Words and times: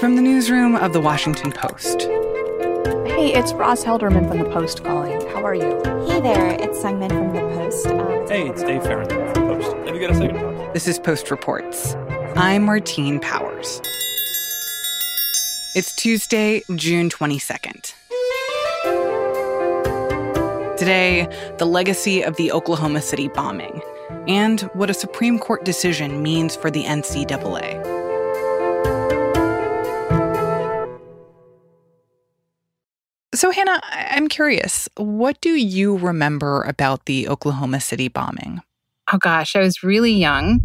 From 0.00 0.14
the 0.14 0.22
newsroom 0.22 0.76
of 0.76 0.92
the 0.92 1.00
Washington 1.00 1.50
Post. 1.50 2.02
Hey, 2.02 3.34
it's 3.34 3.52
Roz 3.52 3.84
Helderman 3.84 4.28
from 4.28 4.38
the 4.38 4.48
Post 4.48 4.84
calling. 4.84 5.20
How 5.30 5.44
are 5.44 5.56
you? 5.56 5.82
Hey 6.06 6.20
there, 6.20 6.50
it's 6.50 6.78
Seung 6.78 7.00
Min 7.00 7.10
from 7.10 7.32
the 7.32 7.40
Post. 7.40 7.88
Um, 7.88 8.28
hey, 8.28 8.48
it's 8.48 8.62
Dave 8.62 8.84
Farron 8.84 9.08
from 9.08 9.18
the 9.26 9.40
Post. 9.40 9.76
Have 9.76 9.94
you 9.96 10.00
got 10.00 10.10
a 10.10 10.14
second? 10.14 10.72
This 10.72 10.86
is 10.86 11.00
Post 11.00 11.32
Reports. 11.32 11.96
I'm 12.36 12.62
Martine 12.62 13.18
Powers. 13.18 13.80
It's 15.74 15.92
Tuesday, 15.96 16.62
June 16.76 17.10
22nd. 17.10 17.92
Today, 20.76 21.26
the 21.58 21.66
legacy 21.66 22.22
of 22.22 22.36
the 22.36 22.52
Oklahoma 22.52 23.02
City 23.02 23.26
bombing 23.26 23.82
and 24.28 24.60
what 24.74 24.90
a 24.90 24.94
Supreme 24.94 25.40
Court 25.40 25.64
decision 25.64 26.22
means 26.22 26.54
for 26.54 26.70
the 26.70 26.84
NCAA. 26.84 27.87
So, 33.38 33.52
Hannah, 33.52 33.80
I'm 33.84 34.26
curious, 34.26 34.88
what 34.96 35.40
do 35.40 35.50
you 35.50 35.96
remember 35.96 36.62
about 36.62 37.04
the 37.04 37.28
Oklahoma 37.28 37.78
City 37.78 38.08
bombing? 38.08 38.62
Oh 39.12 39.18
gosh, 39.18 39.54
I 39.54 39.60
was 39.60 39.84
really 39.84 40.10
young. 40.10 40.58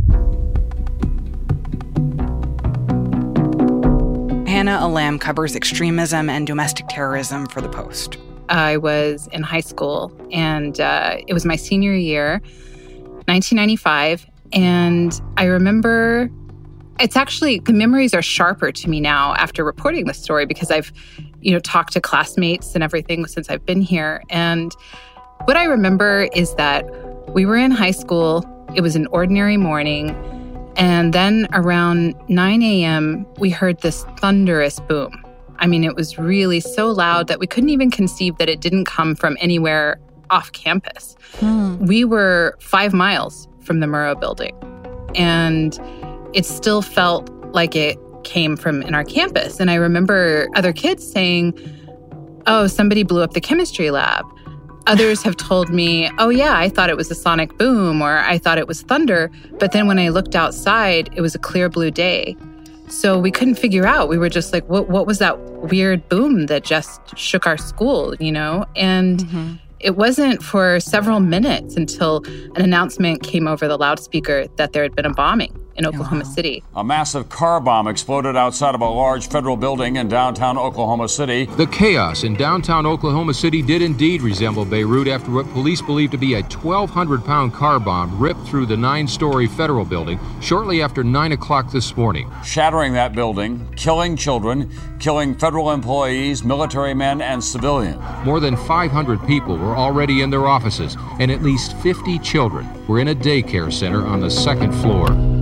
Hannah 4.48 4.80
Allam 4.82 5.20
covers 5.20 5.56
extremism 5.56 6.32
and 6.32 6.48
domestic 6.48 6.88
terrorism 6.90 7.46
for 7.46 7.62
The 7.62 7.70
Post. 7.70 8.18
I 8.50 8.78
was 8.78 9.30
in 9.32 9.44
high 9.44 9.62
school, 9.62 10.12
and 10.32 10.82
uh, 10.82 11.18
it 11.28 11.34
was 11.34 11.46
my 11.46 11.56
senior 11.56 11.94
year, 11.94 12.42
1995. 13.28 14.26
And 14.52 15.22
I 15.38 15.44
remember 15.44 16.28
it's 17.00 17.16
actually 17.16 17.60
the 17.60 17.74
memories 17.74 18.14
are 18.14 18.22
sharper 18.22 18.72
to 18.72 18.90
me 18.90 19.00
now 19.00 19.36
after 19.36 19.64
reporting 19.64 20.06
the 20.06 20.14
story 20.14 20.46
because 20.46 20.72
I've, 20.72 20.92
you 21.44 21.52
know, 21.52 21.60
talked 21.60 21.94
to 21.94 22.02
classmates 22.02 22.76
and 22.76 22.84
everything 22.84 23.26
since 23.26 23.50
I've 23.50 23.66
been 23.66 23.82
here. 23.82 24.24
And 24.30 24.72
what 25.46 25.58
I 25.58 25.66
remember 25.66 26.30
is 26.34 26.56
that 26.56 26.86
we 27.34 27.46
were 27.46 27.58
in 27.58 27.72
high 27.72 27.92
school, 27.92 28.46
it 28.76 28.82
was 28.82 28.96
an 28.96 29.08
ordinary 29.08 29.58
morning. 29.58 30.12
And 30.76 31.14
then 31.14 31.48
around 31.54 32.16
9 32.30 32.64
a.m., 32.64 33.26
we 33.38 33.50
heard 33.50 33.82
this 33.82 34.04
thunderous 34.20 34.80
boom. 34.80 35.24
I 35.60 35.68
mean, 35.68 35.84
it 35.84 35.96
was 35.96 36.18
really 36.18 36.60
so 36.60 36.90
loud 36.90 37.28
that 37.28 37.40
we 37.40 37.48
couldn't 37.48 37.70
even 37.70 37.92
conceive 37.92 38.38
that 38.38 38.50
it 38.50 38.60
didn't 38.60 38.86
come 38.86 39.16
from 39.16 39.38
anywhere 39.40 40.00
off 40.30 40.52
campus. 40.52 41.16
Hmm. 41.36 41.78
We 41.86 42.06
were 42.06 42.58
five 42.60 42.94
miles 42.94 43.48
from 43.62 43.80
the 43.80 43.88
Murrah 43.88 44.20
building, 44.20 44.56
and 45.16 45.80
it 46.34 46.46
still 46.46 46.82
felt 46.82 47.30
like 47.54 47.76
it 47.76 47.98
came 48.24 48.58
from 48.58 48.82
in 48.82 48.96
our 48.96 49.04
campus. 49.04 49.60
And 49.60 49.70
I 49.70 49.76
remember 49.76 50.48
other 50.56 50.74
kids 50.74 51.10
saying, 51.10 51.54
Oh, 52.46 52.68
somebody 52.68 53.04
blew 53.04 53.22
up 53.22 53.34
the 53.34 53.42
chemistry 53.42 53.90
lab. 53.90 54.26
Others 54.86 55.24
have 55.24 55.38
told 55.38 55.70
me, 55.70 56.10
oh, 56.20 56.28
yeah, 56.28 56.58
I 56.58 56.68
thought 56.68 56.90
it 56.90 56.98
was 56.98 57.10
a 57.10 57.16
sonic 57.16 57.58
boom 57.58 58.02
or 58.02 58.18
I 58.18 58.38
thought 58.38 58.58
it 58.58 58.68
was 58.68 58.82
thunder. 58.82 59.32
But 59.60 59.72
then 59.72 59.88
when 59.88 59.98
I 59.98 60.10
looked 60.10 60.36
outside, 60.36 61.10
it 61.16 61.22
was 61.22 61.34
a 61.36 61.40
clear 61.40 61.70
blue 61.70 61.90
day. 61.90 62.36
So 62.90 63.18
we 63.18 63.32
couldn't 63.32 63.56
figure 63.56 63.86
out. 63.86 64.10
We 64.10 64.18
were 64.18 64.28
just 64.28 64.52
like, 64.52 64.68
what, 64.68 64.90
what 64.90 65.08
was 65.08 65.20
that 65.20 65.40
weird 65.40 66.08
boom 66.10 66.48
that 66.48 66.66
just 66.66 67.18
shook 67.18 67.48
our 67.48 67.56
school, 67.56 68.14
you 68.16 68.32
know? 68.32 68.66
And 68.76 69.20
mm-hmm. 69.20 69.54
it 69.80 69.96
wasn't 69.96 70.44
for 70.44 70.82
several 70.82 71.22
minutes 71.22 71.78
until 71.78 72.26
an 72.56 72.62
announcement 72.62 73.24
came 73.24 73.48
over 73.48 73.70
the 73.70 73.78
loudspeaker 73.78 74.48
that 74.58 74.74
there 74.74 74.84
had 74.84 74.96
been 74.96 75.06
a 75.06 75.14
bombing 75.14 75.63
in 75.76 75.86
Oklahoma 75.86 76.26
City. 76.26 76.64
A 76.76 76.84
massive 76.84 77.30
car 77.30 77.60
bomb 77.60 77.88
exploded 77.88 78.36
outside 78.36 78.76
of 78.76 78.82
a 78.82 78.90
large 78.90 79.28
federal 79.28 79.58
building 79.58 79.96
in 79.96 80.08
downtown 80.08 80.58
Oklahoma 80.58 81.10
City. 81.10 81.46
The 81.46 81.68
chaos 81.68 82.24
in 82.24 82.36
downtown 82.36 82.86
Oklahoma 82.86 83.34
City 83.34 83.62
did 83.62 83.82
indeed 83.82 84.22
resemble 84.22 84.66
Beirut 84.66 85.08
after 85.08 85.32
what 85.32 85.50
police 85.52 85.82
believe 85.82 86.12
to 86.12 86.18
be 86.18 86.36
a 86.36 86.42
1,200 86.42 87.26
pound 87.26 87.54
car 87.54 87.80
bomb 87.80 88.20
ripped 88.20 88.46
through 88.48 88.66
the 88.66 88.78
nine 88.78 89.08
story 89.08 89.48
federal 89.48 89.86
building 89.86 90.20
shortly 90.42 90.82
after 90.82 91.04
9 91.04 91.32
o'clock 91.32 91.72
this 91.72 91.96
morning. 91.98 92.32
Shattering 92.44 92.94
that 92.94 93.14
building, 93.14 93.68
killing 93.76 94.16
children, 94.16 94.72
killing 95.00 95.36
federal 95.36 95.72
employees, 95.72 96.44
military 96.44 96.94
men, 96.94 97.22
and 97.22 97.44
civilians. 97.44 98.02
More 98.26 98.40
than 98.40 98.56
500 98.56 99.26
people 99.28 99.58
were 99.58 99.76
already 99.76 100.22
in 100.22 100.30
their 100.30 100.46
offices, 100.46 100.96
and 101.20 101.32
at 101.32 101.42
least 101.42 101.76
50 101.78 102.20
children 102.20 102.68
were 102.88 103.00
in 103.00 103.10
a 103.10 103.16
daycare 103.16 103.72
center 103.72 104.06
on 104.06 104.22
the 104.22 104.30
second 104.30 104.72
floor. 104.74 105.33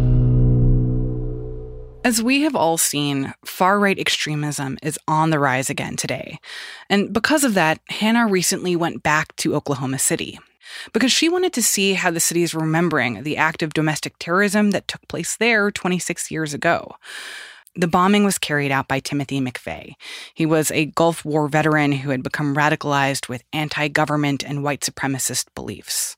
As 2.03 2.21
we 2.21 2.41
have 2.41 2.55
all 2.55 2.79
seen, 2.79 3.35
far 3.45 3.79
right 3.79 3.97
extremism 3.99 4.79
is 4.81 4.97
on 5.07 5.29
the 5.29 5.37
rise 5.37 5.69
again 5.69 5.95
today. 5.95 6.39
And 6.89 7.13
because 7.13 7.43
of 7.43 7.53
that, 7.53 7.79
Hannah 7.89 8.27
recently 8.27 8.75
went 8.75 9.03
back 9.03 9.35
to 9.37 9.55
Oklahoma 9.55 9.99
City 9.99 10.39
because 10.93 11.11
she 11.11 11.29
wanted 11.29 11.53
to 11.53 11.61
see 11.61 11.93
how 11.93 12.09
the 12.09 12.19
city 12.19 12.41
is 12.41 12.55
remembering 12.55 13.21
the 13.21 13.37
act 13.37 13.61
of 13.61 13.75
domestic 13.75 14.17
terrorism 14.17 14.71
that 14.71 14.87
took 14.87 15.07
place 15.07 15.37
there 15.37 15.69
26 15.69 16.31
years 16.31 16.55
ago. 16.55 16.95
The 17.75 17.87
bombing 17.87 18.23
was 18.23 18.39
carried 18.39 18.71
out 18.71 18.87
by 18.87 18.99
Timothy 18.99 19.39
McVeigh. 19.39 19.93
He 20.33 20.47
was 20.47 20.71
a 20.71 20.87
Gulf 20.87 21.23
War 21.23 21.47
veteran 21.47 21.91
who 21.91 22.09
had 22.09 22.23
become 22.23 22.55
radicalized 22.55 23.29
with 23.29 23.43
anti 23.53 23.87
government 23.89 24.43
and 24.43 24.63
white 24.63 24.81
supremacist 24.81 25.45
beliefs. 25.53 26.17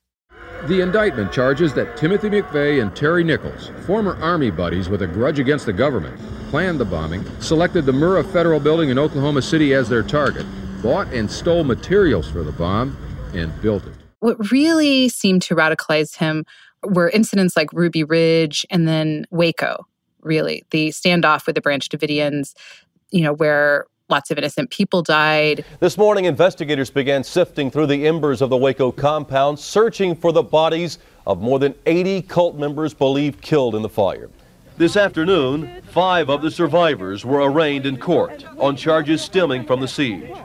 The 0.66 0.80
indictment 0.80 1.30
charges 1.30 1.74
that 1.74 1.94
Timothy 1.94 2.30
McVeigh 2.30 2.80
and 2.80 2.96
Terry 2.96 3.22
Nichols, 3.22 3.70
former 3.84 4.16
Army 4.22 4.50
buddies 4.50 4.88
with 4.88 5.02
a 5.02 5.06
grudge 5.06 5.38
against 5.38 5.66
the 5.66 5.74
government, 5.74 6.18
planned 6.48 6.80
the 6.80 6.86
bombing, 6.86 7.22
selected 7.38 7.84
the 7.84 7.92
Murrah 7.92 8.24
Federal 8.32 8.58
Building 8.60 8.88
in 8.88 8.98
Oklahoma 8.98 9.42
City 9.42 9.74
as 9.74 9.90
their 9.90 10.02
target, 10.02 10.46
bought 10.82 11.06
and 11.12 11.30
stole 11.30 11.64
materials 11.64 12.30
for 12.30 12.42
the 12.42 12.52
bomb, 12.52 12.96
and 13.34 13.52
built 13.60 13.84
it. 13.86 13.92
What 14.20 14.50
really 14.50 15.10
seemed 15.10 15.42
to 15.42 15.54
radicalize 15.54 16.16
him 16.16 16.46
were 16.82 17.10
incidents 17.10 17.58
like 17.58 17.70
Ruby 17.74 18.02
Ridge 18.02 18.64
and 18.70 18.88
then 18.88 19.26
Waco, 19.30 19.86
really, 20.22 20.64
the 20.70 20.88
standoff 20.88 21.46
with 21.46 21.56
the 21.56 21.60
Branch 21.60 21.86
Davidians, 21.86 22.54
you 23.10 23.20
know, 23.20 23.34
where 23.34 23.84
Lots 24.10 24.30
of 24.30 24.36
innocent 24.36 24.68
people 24.68 25.02
died. 25.02 25.64
This 25.80 25.96
morning, 25.96 26.26
investigators 26.26 26.90
began 26.90 27.24
sifting 27.24 27.70
through 27.70 27.86
the 27.86 28.06
embers 28.06 28.42
of 28.42 28.50
the 28.50 28.56
Waco 28.56 28.92
compound, 28.92 29.58
searching 29.58 30.14
for 30.14 30.30
the 30.30 30.42
bodies 30.42 30.98
of 31.26 31.40
more 31.40 31.58
than 31.58 31.74
80 31.86 32.20
cult 32.22 32.54
members 32.54 32.92
believed 32.92 33.40
killed 33.40 33.74
in 33.74 33.80
the 33.80 33.88
fire. 33.88 34.28
This 34.76 34.98
afternoon, 34.98 35.80
five 35.90 36.28
of 36.28 36.42
the 36.42 36.50
survivors 36.50 37.24
were 37.24 37.50
arraigned 37.50 37.86
in 37.86 37.96
court 37.96 38.44
on 38.58 38.76
charges 38.76 39.22
stemming 39.22 39.64
from 39.64 39.80
the 39.80 39.88
siege. 39.88 40.36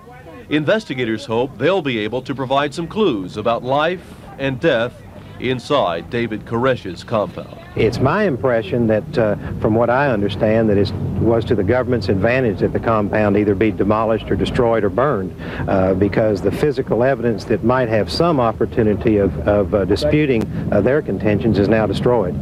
Investigators 0.50 1.26
hope 1.26 1.58
they'll 1.58 1.82
be 1.82 2.00
able 2.00 2.22
to 2.22 2.34
provide 2.34 2.74
some 2.74 2.88
clues 2.88 3.36
about 3.36 3.62
life 3.62 4.16
and 4.38 4.62
death 4.62 4.94
inside 5.42 6.10
David 6.10 6.46
Koresh's 6.46 7.04
compound. 7.04 7.60
It's 7.76 8.00
my 8.00 8.24
impression 8.24 8.88
that, 8.88 9.18
uh, 9.18 9.36
from 9.60 9.76
what 9.76 9.90
I 9.90 10.10
understand, 10.10 10.70
that 10.70 10.78
it 10.78 10.92
was 11.22 11.46
to 11.46 11.56
the 11.56 11.64
government's 11.64 12.10
advantage 12.10 12.60
that 12.60 12.74
the 12.74 12.80
compound 12.80 13.38
either 13.38 13.56
be 13.56 13.72
demolished 13.72 14.30
or 14.30 14.36
destroyed 14.36 14.84
or 14.84 14.90
burned, 14.90 15.36
uh, 15.70 15.94
because 15.94 16.42
the 16.42 16.52
physical 16.52 17.04
evidence 17.04 17.44
that 17.46 17.64
might 17.64 17.90
have 17.90 18.12
some 18.12 18.40
opportunity 18.40 19.18
of, 19.18 19.38
of 19.48 19.74
uh, 19.74 19.86
disputing 19.86 20.44
uh, 20.72 20.82
their 20.82 21.02
contentions 21.02 21.60
is 21.60 21.68
now 21.68 21.86
destroyed. 21.86 22.36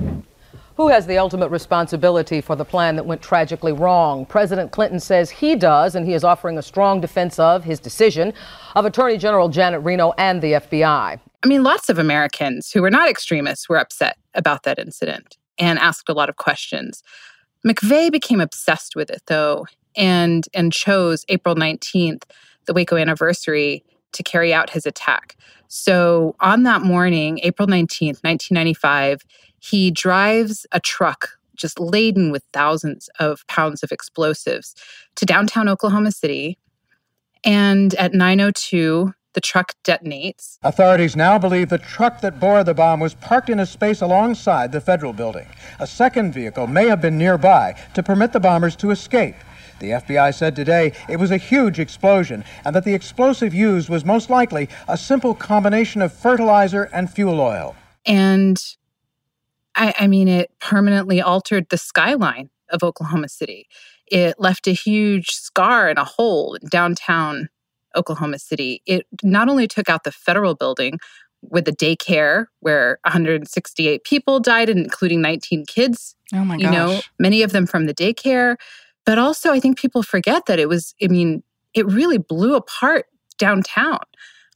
Who 0.77 0.89
has 0.89 1.07
the 1.07 1.17
ultimate 1.17 1.49
responsibility 1.49 2.39
for 2.39 2.55
the 2.55 2.63
plan 2.63 2.97
that 2.97 3.05
went 3.05 3.19
tragically 3.19 3.71
wrong? 3.71 4.27
President 4.27 4.71
Clinton 4.71 4.99
says 4.99 5.31
he 5.31 5.55
does, 5.55 5.95
and 5.95 6.05
he 6.05 6.13
is 6.13 6.23
offering 6.23 6.59
a 6.59 6.61
strong 6.61 7.01
defense 7.01 7.39
of 7.39 7.63
his 7.63 7.79
decision 7.79 8.31
of 8.75 8.85
Attorney 8.85 9.17
General 9.17 9.49
Janet 9.49 9.81
Reno 9.81 10.13
and 10.19 10.39
the 10.39 10.53
FBI. 10.53 11.19
I 11.43 11.47
mean, 11.47 11.63
lots 11.63 11.89
of 11.89 11.99
Americans 11.99 12.71
who 12.71 12.81
were 12.81 12.89
not 12.89 13.09
extremists 13.09 13.69
were 13.69 13.77
upset 13.77 14.17
about 14.33 14.63
that 14.63 14.79
incident 14.79 15.37
and 15.57 15.79
asked 15.79 16.09
a 16.09 16.13
lot 16.13 16.29
of 16.29 16.35
questions. 16.35 17.03
McVeigh 17.65 18.11
became 18.11 18.41
obsessed 18.41 18.95
with 18.95 19.09
it, 19.09 19.21
though, 19.27 19.65
and, 19.95 20.45
and 20.53 20.71
chose 20.71 21.25
April 21.29 21.55
19th, 21.55 22.23
the 22.65 22.73
Waco 22.73 22.97
anniversary, 22.97 23.83
to 24.13 24.23
carry 24.23 24.53
out 24.53 24.69
his 24.69 24.85
attack. 24.85 25.35
So 25.67 26.35
on 26.39 26.63
that 26.63 26.81
morning, 26.81 27.39
April 27.43 27.67
19th, 27.67 28.23
1995, 28.23 29.21
he 29.59 29.91
drives 29.91 30.65
a 30.71 30.79
truck 30.79 31.37
just 31.55 31.79
laden 31.79 32.31
with 32.31 32.43
thousands 32.53 33.09
of 33.19 33.45
pounds 33.47 33.83
of 33.83 33.91
explosives 33.91 34.75
to 35.15 35.25
downtown 35.25 35.67
Oklahoma 35.67 36.11
City. 36.11 36.57
And 37.43 37.93
at 37.95 38.13
902, 38.13 39.13
the 39.37 39.41
truck 39.41 39.75
detonates. 39.83 40.57
Authorities 40.63 41.15
now 41.15 41.37
believe 41.37 41.69
the 41.69 41.77
truck 41.77 42.21
that 42.21 42.39
bore 42.39 42.63
the 42.63 42.73
bomb 42.73 42.99
was 42.99 43.13
parked 43.13 43.51
in 43.51 43.59
a 43.59 43.67
space 43.67 44.01
alongside 44.01 44.71
the 44.71 44.81
federal 44.81 45.13
building. 45.13 45.45
A 45.79 45.85
second 45.85 46.33
vehicle 46.33 46.65
may 46.65 46.87
have 46.87 47.01
been 47.01 47.19
nearby 47.19 47.79
to 47.93 48.01
permit 48.01 48.33
the 48.33 48.39
bombers 48.39 48.75
to 48.77 48.89
escape. 48.89 49.35
The 49.77 49.91
FBI 49.91 50.33
said 50.33 50.55
today 50.55 50.93
it 51.07 51.17
was 51.17 51.29
a 51.29 51.37
huge 51.37 51.79
explosion 51.79 52.45
and 52.65 52.75
that 52.75 52.83
the 52.83 52.95
explosive 52.95 53.53
used 53.53 53.89
was 53.89 54.03
most 54.03 54.31
likely 54.31 54.69
a 54.87 54.97
simple 54.97 55.35
combination 55.35 56.01
of 56.01 56.11
fertilizer 56.11 56.89
and 56.91 57.07
fuel 57.07 57.39
oil. 57.39 57.75
And 58.07 58.57
I, 59.75 59.93
I 59.99 60.07
mean, 60.07 60.27
it 60.27 60.49
permanently 60.59 61.21
altered 61.21 61.67
the 61.69 61.77
skyline 61.77 62.49
of 62.71 62.81
Oklahoma 62.81 63.29
City. 63.29 63.67
It 64.07 64.39
left 64.39 64.65
a 64.65 64.71
huge 64.71 65.29
scar 65.29 65.89
and 65.89 65.99
a 65.99 66.05
hole 66.05 66.55
in 66.55 66.67
downtown 66.69 67.49
Oklahoma 67.97 68.39
City. 68.39 68.81
It 68.85 69.05
not 69.23 69.49
only 69.49 69.67
took 69.67 69.89
out 69.89 70.03
the 70.03 70.11
federal 70.11 70.55
building 70.55 70.99
with 71.41 71.65
the 71.65 71.71
daycare 71.71 72.45
where 72.61 72.99
168 73.05 74.03
people 74.03 74.39
died, 74.39 74.69
including 74.69 75.21
19 75.21 75.65
kids. 75.65 76.15
Oh 76.33 76.43
my 76.43 76.57
gosh. 76.57 76.63
You 76.63 76.71
know, 76.71 77.01
many 77.19 77.41
of 77.41 77.51
them 77.51 77.65
from 77.65 77.85
the 77.85 77.93
daycare. 77.93 78.55
But 79.05 79.17
also, 79.17 79.51
I 79.51 79.59
think 79.59 79.77
people 79.77 80.03
forget 80.03 80.47
that 80.47 80.59
it 80.59 80.67
was, 80.67 80.93
I 81.01 81.07
mean, 81.07 81.43
it 81.73 81.85
really 81.85 82.17
blew 82.17 82.55
apart 82.55 83.05
downtown. 83.37 83.99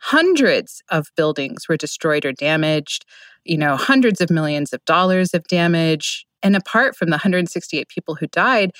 Hundreds 0.02 0.82
of 0.90 1.08
buildings 1.16 1.70
were 1.70 1.78
destroyed 1.78 2.26
or 2.26 2.34
damaged, 2.34 3.06
you 3.46 3.58
know, 3.58 3.76
hundreds 3.76 4.20
of 4.20 4.30
millions 4.30 4.74
of 4.74 4.84
dollars 4.86 5.34
of 5.34 5.48
damage. 5.48 6.26
And 6.44 6.56
apart 6.56 6.96
from 6.96 7.10
the 7.10 7.16
168 7.16 7.88
people 7.88 8.16
who 8.16 8.28
died, 8.28 8.72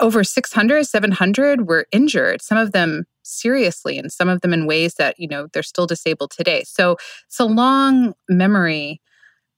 over 0.00 0.24
600, 0.24 0.84
700 0.84 1.68
were 1.68 1.86
injured, 1.92 2.42
some 2.42 2.58
of 2.58 2.72
them 2.72 3.04
seriously, 3.26 3.98
and 3.98 4.12
some 4.12 4.28
of 4.28 4.40
them 4.40 4.52
in 4.52 4.66
ways 4.66 4.94
that, 4.94 5.18
you 5.18 5.28
know, 5.28 5.48
they're 5.52 5.62
still 5.62 5.86
disabled 5.86 6.30
today. 6.30 6.64
So 6.64 6.96
it's 7.26 7.40
a 7.40 7.44
long 7.44 8.14
memory 8.28 9.00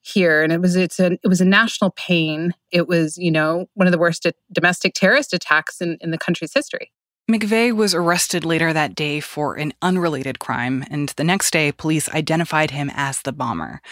here 0.00 0.42
and 0.42 0.52
it 0.52 0.60
was 0.60 0.76
it's 0.76 0.98
a 1.00 1.18
it 1.22 1.28
was 1.28 1.40
a 1.40 1.44
national 1.44 1.90
pain 1.90 2.54
it 2.70 2.88
was 2.88 3.18
you 3.18 3.30
know 3.30 3.66
one 3.74 3.86
of 3.86 3.92
the 3.92 3.98
worst 3.98 4.24
uh, 4.24 4.32
domestic 4.52 4.94
terrorist 4.94 5.34
attacks 5.34 5.80
in, 5.80 5.98
in 6.00 6.12
the 6.12 6.18
country's 6.18 6.54
history 6.54 6.90
McVeigh 7.30 7.76
was 7.76 7.94
arrested 7.94 8.42
later 8.42 8.72
that 8.72 8.94
day 8.94 9.20
for 9.20 9.54
an 9.54 9.74
unrelated 9.82 10.38
crime, 10.38 10.82
and 10.90 11.10
the 11.10 11.24
next 11.24 11.50
day, 11.50 11.70
police 11.70 12.08
identified 12.08 12.70
him 12.70 12.90
as 12.94 13.20
the 13.20 13.34
bomber. 13.34 13.82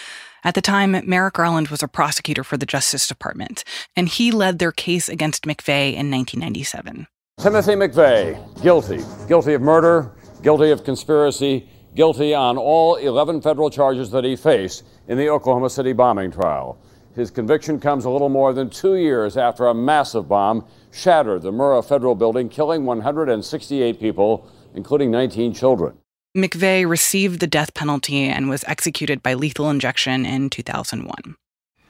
At 0.43 0.55
the 0.55 0.62
time, 0.62 1.02
Merrick 1.05 1.34
Garland 1.34 1.69
was 1.69 1.82
a 1.82 1.88
prosecutor 1.88 2.43
for 2.43 2.56
the 2.56 2.64
Justice 2.64 3.06
Department, 3.06 3.62
and 3.94 4.08
he 4.08 4.31
led 4.31 4.58
their 4.58 4.72
case 4.72 5.11
against 5.11 5.44
McVeigh 5.44 5.93
in 5.93 6.11
1997. 6.11 7.08
Timothy 7.38 7.72
McVeigh, 7.72 8.62
guilty. 8.62 9.04
Guilty 9.28 9.52
of 9.52 9.60
murder, 9.60 10.10
guilty 10.42 10.70
of 10.70 10.84
conspiracy, 10.84 11.68
guilty 11.94 12.34
on 12.34 12.56
all 12.56 12.96
11 12.96 13.42
federal 13.42 13.68
charges 13.68 14.10
that 14.12 14.24
he 14.24 14.34
faced 14.34 14.84
in 15.06 15.18
the 15.18 15.28
Oklahoma 15.28 15.68
City 15.68 15.92
bombing 15.92 16.30
trial. 16.30 16.78
His 17.14 17.30
conviction 17.30 17.78
comes 17.78 18.06
a 18.06 18.10
little 18.10 18.30
more 18.30 18.54
than 18.54 18.70
two 18.70 18.96
years 18.96 19.36
after 19.36 19.66
a 19.66 19.74
massive 19.74 20.28
bomb 20.28 20.64
shattered 20.90 21.42
the 21.42 21.52
Murrah 21.52 21.86
Federal 21.86 22.14
Building, 22.14 22.48
killing 22.48 22.86
168 22.86 24.00
people, 24.00 24.50
including 24.74 25.10
19 25.10 25.52
children. 25.52 25.98
McVeigh 26.34 26.88
received 26.88 27.40
the 27.40 27.46
death 27.46 27.74
penalty 27.74 28.24
and 28.24 28.48
was 28.48 28.64
executed 28.66 29.22
by 29.22 29.34
lethal 29.34 29.68
injection 29.68 30.24
in 30.24 30.48
2001. 30.48 31.36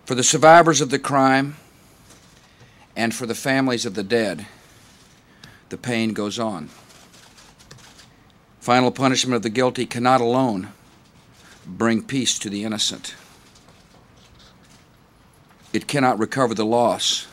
For 0.05 0.17
the 0.17 0.25
survivors 0.25 0.81
of 0.81 0.91
the 0.91 0.99
crime 0.99 1.55
and 2.97 3.15
for 3.15 3.27
the 3.27 3.35
families 3.37 3.87
of 3.87 3.95
the 3.95 4.03
dead, 4.03 4.47
the 5.69 5.77
pain 5.77 6.13
goes 6.13 6.39
on. 6.39 6.69
Final 8.61 8.91
punishment 8.91 9.37
of 9.37 9.43
the 9.43 9.51
guilty 9.51 9.87
cannot 9.87 10.21
alone 10.21 10.69
bring 11.67 12.03
peace 12.03 12.39
to 12.39 12.51
the 12.51 12.65
innocent. 12.65 13.15
It 15.73 15.87
cannot 15.87 16.19
recover 16.19 16.55
the 16.55 16.65
loss 16.65 17.27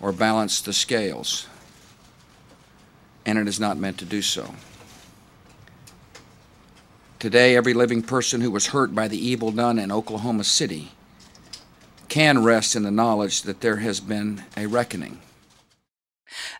or 0.00 0.12
balance 0.12 0.60
the 0.60 0.72
scales, 0.72 1.46
and 3.24 3.38
it 3.38 3.48
is 3.48 3.60
not 3.60 3.76
meant 3.76 3.98
to 3.98 4.04
do 4.04 4.22
so. 4.22 4.54
Today, 7.18 7.56
every 7.56 7.74
living 7.74 8.02
person 8.02 8.40
who 8.40 8.50
was 8.50 8.68
hurt 8.68 8.94
by 8.94 9.08
the 9.08 9.18
evil 9.18 9.50
done 9.50 9.78
in 9.78 9.90
Oklahoma 9.90 10.44
City 10.44 10.92
can 12.08 12.42
rest 12.42 12.76
in 12.76 12.82
the 12.82 12.90
knowledge 12.90 13.42
that 13.42 13.60
there 13.60 13.76
has 13.76 14.00
been 14.00 14.44
a 14.56 14.66
reckoning. 14.66 15.20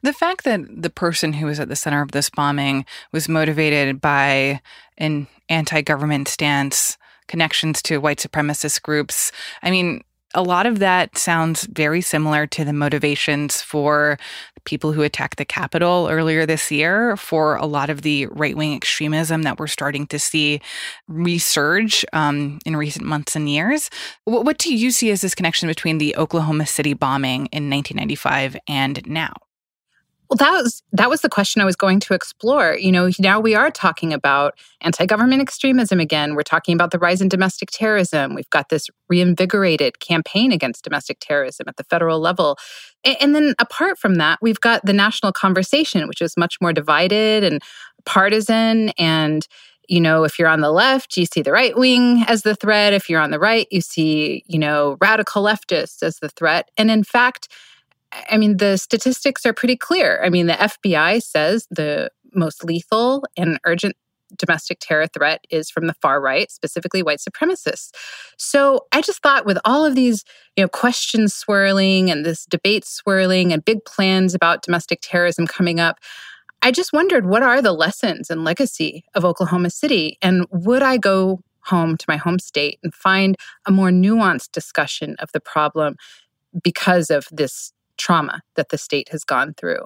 The 0.03 0.13
fact 0.13 0.45
that 0.45 0.61
the 0.83 0.91
person 0.91 1.35
who 1.35 1.47
was 1.47 1.61
at 1.61 1.69
the 1.69 1.77
center 1.77 2.03
of 2.03 2.13
this 2.13 2.31
bombing 2.31 2.85
was 3.13 3.29
motivated 3.29 4.01
by 4.01 4.61
an 4.99 5.27
anti 5.49 5.83
government 5.83 6.29
stance, 6.29 6.99
connections 7.29 7.83
to 7.83 7.99
white 7.99 8.19
supremacist 8.19 8.83
groups, 8.83 9.33
I 9.63 9.71
mean, 9.71 10.03
a 10.35 10.43
lot 10.43 10.67
of 10.67 10.81
that 10.81 11.17
sounds 11.17 11.65
very 11.65 12.03
similar 12.03 12.47
to 12.49 12.65
the 12.65 12.73
motivations 12.73 13.63
for 13.63 14.19
people 14.65 14.93
who 14.93 15.03
attacked 15.03 15.39
the 15.39 15.45
Capitol 15.45 16.09
earlier 16.11 16.45
this 16.45 16.71
year, 16.71 17.17
for 17.17 17.57
a 17.57 17.65
lot 17.65 17.89
of 17.89 18.03
the 18.03 18.27
right 18.27 18.57
wing 18.57 18.75
extremism 18.75 19.43
that 19.43 19.59
we're 19.59 19.67
starting 19.67 20.07
to 20.09 20.19
see 20.19 20.61
resurge 21.11 22.05
um, 22.13 22.59
in 22.67 22.77
recent 22.77 23.07
months 23.07 23.35
and 23.35 23.49
years. 23.49 23.89
What, 24.25 24.45
what 24.45 24.59
do 24.59 24.75
you 24.75 24.91
see 24.91 25.11
as 25.11 25.23
this 25.23 25.35
connection 25.35 25.69
between 25.69 25.99
the 25.99 26.15
Oklahoma 26.17 26.67
City 26.67 26.93
bombing 26.93 27.47
in 27.47 27.71
1995 27.71 28.57
and 28.69 29.07
now? 29.07 29.33
Well, 30.29 30.37
that 30.39 30.51
was 30.51 30.83
that 30.93 31.09
was 31.09 31.21
the 31.21 31.29
question 31.29 31.63
I 31.63 31.65
was 31.65 31.77
going 31.77 32.01
to 32.01 32.15
explore. 32.15 32.77
You 32.77 32.91
know, 32.91 33.11
now 33.19 33.39
we 33.39 33.55
are 33.55 33.71
talking 33.71 34.13
about 34.13 34.59
anti-government 34.81 35.41
extremism 35.41 36.01
again. 36.01 36.35
We're 36.35 36.43
talking 36.43 36.75
about 36.75 36.91
the 36.91 36.99
rise 36.99 37.21
in 37.21 37.29
domestic 37.29 37.71
terrorism. 37.71 38.35
We've 38.35 38.51
got 38.51 38.69
this 38.69 38.89
reinvigorated 39.09 40.01
campaign 40.01 40.51
against 40.51 40.85
domestic 40.85 41.19
terrorism 41.21 41.67
at 41.69 41.77
the 41.77 41.85
federal 41.85 42.19
level. 42.19 42.59
And 43.05 43.35
then 43.35 43.55
apart 43.61 43.99
from 43.99 44.17
that, 44.17 44.39
we've 44.43 44.61
got 44.61 44.85
the 44.85 44.93
national 44.93 45.33
conversation, 45.33 46.09
which 46.09 46.21
is 46.21 46.37
much 46.37 46.57
more 46.61 46.73
divided 46.73 47.45
and 47.45 47.63
partisan 48.05 48.91
and 48.99 49.47
you 49.89 50.01
know, 50.01 50.25
if 50.25 50.37
you're 50.37 50.49
on 50.49 50.63
the 50.63 50.73
left, 50.73 51.17
you 51.17 51.27
see 51.27 51.43
the 51.43 51.53
right 51.53 51.77
wing 51.77 52.25
as 52.27 52.43
the 52.43 52.57
threat. 52.57 52.93
If 52.93 53.09
you're 53.09 53.21
on 53.21 53.31
the 53.31 53.39
right, 53.39 53.69
you 53.71 53.81
see, 53.81 54.43
you 54.47 54.59
know, 54.59 54.97
radical 55.01 55.45
leftists 55.45 56.03
as 56.03 56.19
the 56.19 56.29
threat. 56.29 56.71
And 56.77 56.91
in 56.91 57.05
fact, 57.05 57.49
I 58.31 58.37
mean, 58.37 58.59
the 58.59 58.77
statistics 58.77 59.45
are 59.47 59.53
pretty 59.53 59.77
clear. 59.77 60.23
I 60.25 60.31
mean, 60.31 60.47
the 60.47 60.55
FBI 60.55 61.23
says 61.23 61.67
the 61.71 62.11
most 62.35 62.65
lethal 62.65 63.25
and 63.37 63.59
urgent 63.65 63.97
domestic 64.37 64.79
terror 64.81 65.07
threat 65.07 65.45
is 65.51 65.71
from 65.71 65.87
the 65.87 65.95
far 65.95 66.21
right, 66.21 66.51
specifically 66.51 67.03
white 67.03 67.21
supremacists. 67.21 67.91
So 68.37 68.87
I 68.93 69.01
just 69.01 69.23
thought 69.23 69.47
with 69.47 69.59
all 69.65 69.85
of 69.85 69.95
these, 69.95 70.25
you 70.57 70.65
know, 70.65 70.69
questions 70.69 71.35
swirling 71.35 72.11
and 72.11 72.25
this 72.25 72.45
debate 72.47 72.85
swirling 72.85 73.53
and 73.53 73.65
big 73.65 73.85
plans 73.85 74.35
about 74.35 74.63
domestic 74.63 74.99
terrorism 75.03 75.47
coming 75.47 75.79
up, 75.79 75.99
I 76.63 76.73
just 76.73 76.93
wondered 76.93 77.27
what 77.27 77.43
are 77.43 77.63
the 77.63 77.73
lessons 77.73 78.31
and 78.31 78.43
legacy 78.43 79.05
of 79.15 79.25
Oklahoma 79.25 79.71
City 79.71 80.19
and 80.23 80.47
would 80.51 80.83
I 80.83 80.97
go 80.97 81.41
home 81.67 81.97
to 81.97 82.05
my 82.09 82.17
home 82.17 82.39
state 82.39 82.79
and 82.83 82.95
find 82.95 83.37
a 83.67 83.73
more 83.73 83.91
nuanced 83.91 84.53
discussion 84.53 85.17
of 85.19 85.31
the 85.33 85.41
problem 85.41 85.97
because 86.63 87.11
of 87.11 87.27
this 87.31 87.73
trauma 87.97 88.43
that 88.57 88.71
the 88.71 88.79
state 88.79 89.09
has 89.11 89.25
gone 89.25 89.55
through. 89.55 89.85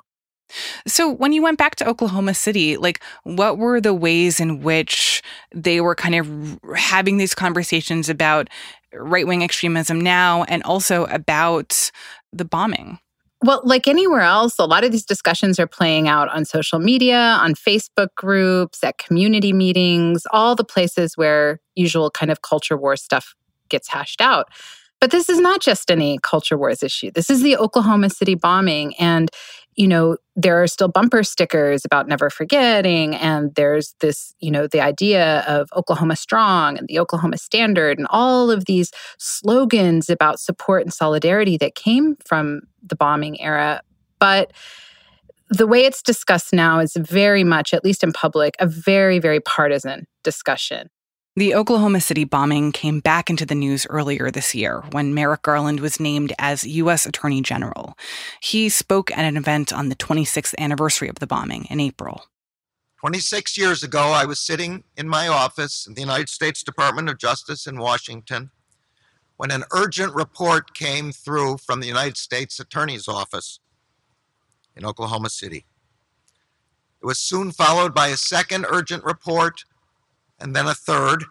So, 0.87 1.09
when 1.09 1.33
you 1.33 1.43
went 1.43 1.59
back 1.59 1.76
to 1.76 1.88
Oklahoma 1.88 2.35
City, 2.35 2.76
like 2.76 3.02
what 3.23 3.59
were 3.59 3.81
the 3.81 3.95
ways 3.95 4.40
in 4.40 4.62
which 4.62 5.23
they 5.55 5.81
were 5.81 5.95
kind 5.95 6.14
of 6.14 6.59
having 6.76 7.19
these 7.19 7.35
conversations 7.35 8.09
about 8.09 8.49
right 8.93 9.26
wing 9.26 9.43
extremism 9.43 10.00
now 10.00 10.45
and 10.45 10.62
also 10.64 11.05
about 11.07 11.90
the 12.33 12.45
bombing? 12.45 12.99
Well, 13.43 13.62
like 13.64 13.88
anywhere 13.88 14.21
else, 14.21 14.59
a 14.59 14.67
lot 14.67 14.85
of 14.85 14.93
these 14.93 15.07
discussions 15.07 15.59
are 15.59 15.67
playing 15.67 16.09
out 16.09 16.29
on 16.29 16.45
social 16.45 16.79
media, 16.79 17.38
on 17.40 17.55
Facebook 17.55 18.09
groups, 18.14 18.85
at 18.85 18.99
community 18.99 19.55
meetings, 19.55 20.26
all 20.31 20.55
the 20.55 20.64
places 20.64 21.17
where 21.17 21.59
usual 21.75 22.11
kind 22.11 22.31
of 22.31 22.43
culture 22.43 22.76
war 22.76 22.97
stuff 22.97 23.35
gets 23.71 23.88
hashed 23.88 24.21
out. 24.21 24.49
But 25.00 25.11
this 25.11 25.28
is 25.28 25.40
not 25.40 25.61
just 25.61 25.90
any 25.90 26.19
culture 26.23 26.59
wars 26.59 26.83
issue. 26.83 27.11
This 27.11 27.30
is 27.30 27.42
the 27.42 27.57
Oklahoma 27.57 28.11
City 28.11 28.35
bombing. 28.35 28.95
And, 28.97 29.30
you 29.75 29.88
know, 29.88 30.19
there 30.37 30.62
are 30.62 30.66
still 30.66 30.88
bumper 30.88 31.23
stickers 31.23 31.87
about 31.87 32.07
never 32.07 32.28
forgetting. 32.28 33.14
And 33.14 33.54
there's 33.54 33.95
this, 34.00 34.35
you 34.40 34.50
know, 34.50 34.66
the 34.66 34.83
idea 34.83 35.40
of 35.49 35.71
Oklahoma 35.75 36.16
Strong 36.16 36.76
and 36.76 36.87
the 36.87 36.99
Oklahoma 36.99 37.38
Standard 37.38 37.99
and 37.99 38.07
all 38.11 38.50
of 38.50 38.66
these 38.66 38.90
slogans 39.16 40.11
about 40.11 40.38
support 40.38 40.83
and 40.83 40.92
solidarity 40.92 41.57
that 41.57 41.75
came 41.75 42.16
from 42.26 42.61
the 42.83 42.97
bombing 42.97 43.40
era. 43.40 43.80
But 44.19 44.52
the 45.49 45.66
way 45.66 45.85
it's 45.85 46.02
discussed 46.02 46.52
now 46.52 46.78
is 46.78 46.92
very 46.95 47.42
much, 47.42 47.73
at 47.73 47.85
least 47.85 48.04
in 48.04 48.12
public, 48.12 48.54
a 48.59 48.66
very, 48.66 49.19
very 49.19 49.40
partisan 49.40 50.07
discussion. 50.23 50.90
The 51.37 51.55
Oklahoma 51.55 52.01
City 52.01 52.25
bombing 52.25 52.73
came 52.73 52.99
back 52.99 53.31
into 53.31 53.47
the 53.47 53.55
news 53.55 53.87
earlier 53.89 54.33
this 54.33 54.53
year 54.53 54.83
when 54.91 55.15
Merrick 55.15 55.43
Garland 55.43 55.79
was 55.79 56.01
named 56.01 56.33
as 56.41 56.65
U.S. 56.65 57.07
Attorney 57.07 57.41
General. 57.41 57.97
He 58.43 58.69
spoke 58.69 59.13
at 59.13 59.25
an 59.25 59.37
event 59.37 59.73
on 59.73 59.91
the 59.91 59.95
26th 59.95 60.55
anniversary 60.59 61.09
of 61.09 61.21
the 61.21 61.29
bombing 61.29 61.67
in 61.67 61.79
April. 61.79 62.25
26 62.99 63.57
years 63.57 63.85
ago, 63.85 64.01
I 64.01 64.25
was 64.25 64.41
sitting 64.41 64.83
in 64.97 65.09
my 65.09 65.29
office 65.29 65.87
in 65.87 65.95
the 65.95 66.01
United 66.01 66.29
States 66.29 66.65
Department 66.65 67.09
of 67.09 67.17
Justice 67.17 67.65
in 67.69 67.79
Washington 67.79 68.51
when 69.37 69.53
an 69.53 69.63
urgent 69.71 70.13
report 70.17 70.75
came 70.75 71.13
through 71.13 71.59
from 71.59 71.79
the 71.79 71.87
United 71.87 72.17
States 72.17 72.59
Attorney's 72.59 73.07
Office 73.07 73.61
in 74.75 74.85
Oklahoma 74.85 75.31
City. 75.31 75.65
It 77.01 77.07
was 77.07 77.21
soon 77.21 77.53
followed 77.53 77.95
by 77.95 78.09
a 78.09 78.17
second 78.17 78.67
urgent 78.69 79.05
report 79.05 79.65
and 80.41 80.55
then 80.57 80.67
a 80.67 80.75
third, 80.75 81.25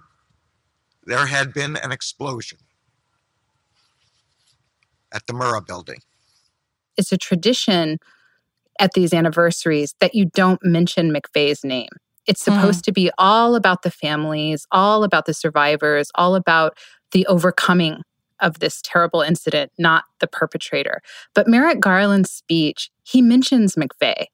there 1.06 1.26
had 1.26 1.54
been 1.54 1.76
an 1.78 1.92
explosion 1.92 2.60
at 5.12 5.26
the 5.28 5.34
Murrah 5.34 5.66
building. 5.66 6.00
it's 6.98 7.12
a 7.14 7.18
tradition 7.18 7.98
at 8.78 8.92
these 8.94 9.14
anniversaries 9.14 9.96
that 10.02 10.14
you 10.14 10.26
don't 10.26 10.60
mention 10.64 11.14
McVeigh's 11.14 11.64
name. 11.64 11.88
It's 12.26 12.44
Hmm. 12.46 12.54
supposed 12.56 12.84
to 12.86 12.92
be 12.92 13.10
all 13.18 13.56
about 13.56 13.84
the 13.84 13.92
families, 13.92 14.68
all 14.72 15.06
about 15.06 15.26
the 15.26 15.34
survivors, 15.34 16.12
all 16.16 16.36
about 16.36 16.78
the 17.14 17.26
overcoming 17.28 18.02
of 18.42 18.60
this 18.60 18.82
terrible 18.84 19.22
incident, 19.22 19.72
not 19.78 20.04
the 20.20 20.28
perpetrator. 20.28 21.02
But 21.34 21.48
Merrick 21.48 21.80
Garland's 21.80 22.32
speech, 22.32 22.90
he 23.04 23.22
mentions 23.22 23.76
McVeigh 23.76 24.26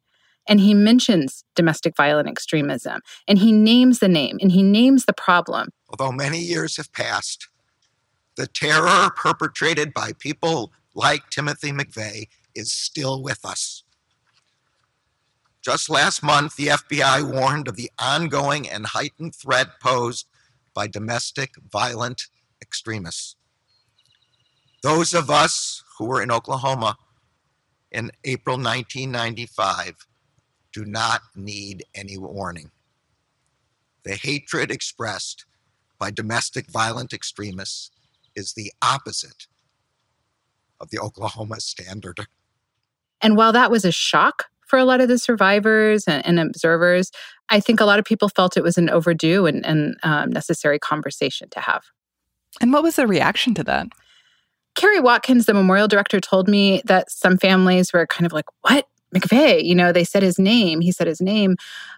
and 0.48 0.60
he 0.60 0.74
mentions 0.74 1.44
domestic 1.56 1.96
violent 1.96 2.28
extremism 2.28 3.02
and 3.28 3.40
he 3.40 3.52
names 3.52 4.00
the 4.00 4.08
name 4.08 4.38
and 4.42 4.52
he 4.52 4.64
names 4.64 5.06
the 5.06 5.14
problem. 5.14 5.70
Although 5.90 6.12
many 6.12 6.40
years 6.40 6.78
have 6.78 6.92
passed, 6.94 7.48
the 8.36 8.48
terror 8.48 9.10
perpetrated 9.16 9.94
by 9.94 10.12
people 10.20 10.72
like 10.94 11.30
Timothy 11.30 11.72
McVeigh 11.72 12.28
is 12.54 12.72
still 12.72 13.22
with 13.22 13.46
us. 13.46 13.84
Just 15.62 15.90
last 15.90 16.22
month, 16.22 16.58
the 16.58 16.68
FBI 16.68 17.24
warned 17.34 17.68
of 17.68 17.76
the 17.76 17.90
ongoing 17.98 18.70
and 18.70 18.86
heightened 18.86 19.34
threat 19.34 19.80
posed 19.82 20.28
by 20.76 20.86
domestic 20.86 21.56
violent 21.72 22.28
extremists. 22.62 23.36
Those 24.84 25.16
of 25.16 25.32
us 25.32 25.84
who 25.98 26.06
were 26.06 26.22
in 26.22 26.30
Oklahoma 26.30 26.98
in 27.92 28.12
April 28.24 28.58
1995 28.58 30.06
do 30.76 30.84
not 30.84 31.22
need 31.36 31.86
any 31.96 32.18
warning. 32.18 32.70
The 34.04 34.16
hatred 34.16 34.72
expressed 34.72 35.46
by 35.98 36.12
domestic 36.12 36.70
violent 36.70 37.14
extremists 37.14 37.92
is 38.36 38.54
the 38.54 38.74
opposite 38.82 39.48
of 40.82 40.90
the 40.90 41.00
Oklahoma 41.00 41.62
standard. 41.62 42.28
And 43.22 43.38
while 43.38 43.54
that 43.54 43.72
was 43.72 43.86
a 43.86 43.92
shock 43.92 44.48
for 44.68 44.78
a 44.78 44.84
lot 44.84 45.00
of 45.00 45.08
the 45.08 45.18
survivors 45.18 46.04
and, 46.10 46.26
and 46.26 46.40
observers, 46.42 47.10
I 47.48 47.62
think 47.62 47.80
a 47.80 47.86
lot 47.86 47.98
of 47.98 48.04
people 48.04 48.28
felt 48.28 48.58
it 48.58 48.64
was 48.64 48.78
an 48.78 48.90
overdue 48.90 49.46
and, 49.46 49.66
and 49.66 49.96
um, 50.04 50.30
necessary 50.32 50.78
conversation 50.78 51.50
to 51.52 51.62
have. 51.62 51.86
And 52.60 52.74
what 52.74 52.84
was 52.84 52.98
the 52.98 53.08
reaction 53.08 53.54
to 53.54 53.64
that? 53.64 53.88
Kari 54.76 55.00
Watkins, 55.00 55.46
the 55.46 55.54
memorial 55.54 55.88
director, 55.88 56.20
told 56.20 56.50
me 56.50 56.82
that 56.84 57.10
some 57.10 57.38
families 57.38 57.94
were 57.94 58.06
kind 58.08 58.26
of 58.26 58.34
like, 58.34 58.46
What? 58.60 58.88
McVeigh? 59.14 59.64
You 59.64 59.76
know, 59.76 59.92
they 59.92 60.04
said 60.04 60.24
his 60.24 60.40
name. 60.40 60.82
He 60.82 60.92
said 60.92 61.08
his 61.08 61.22
name. 61.22 61.56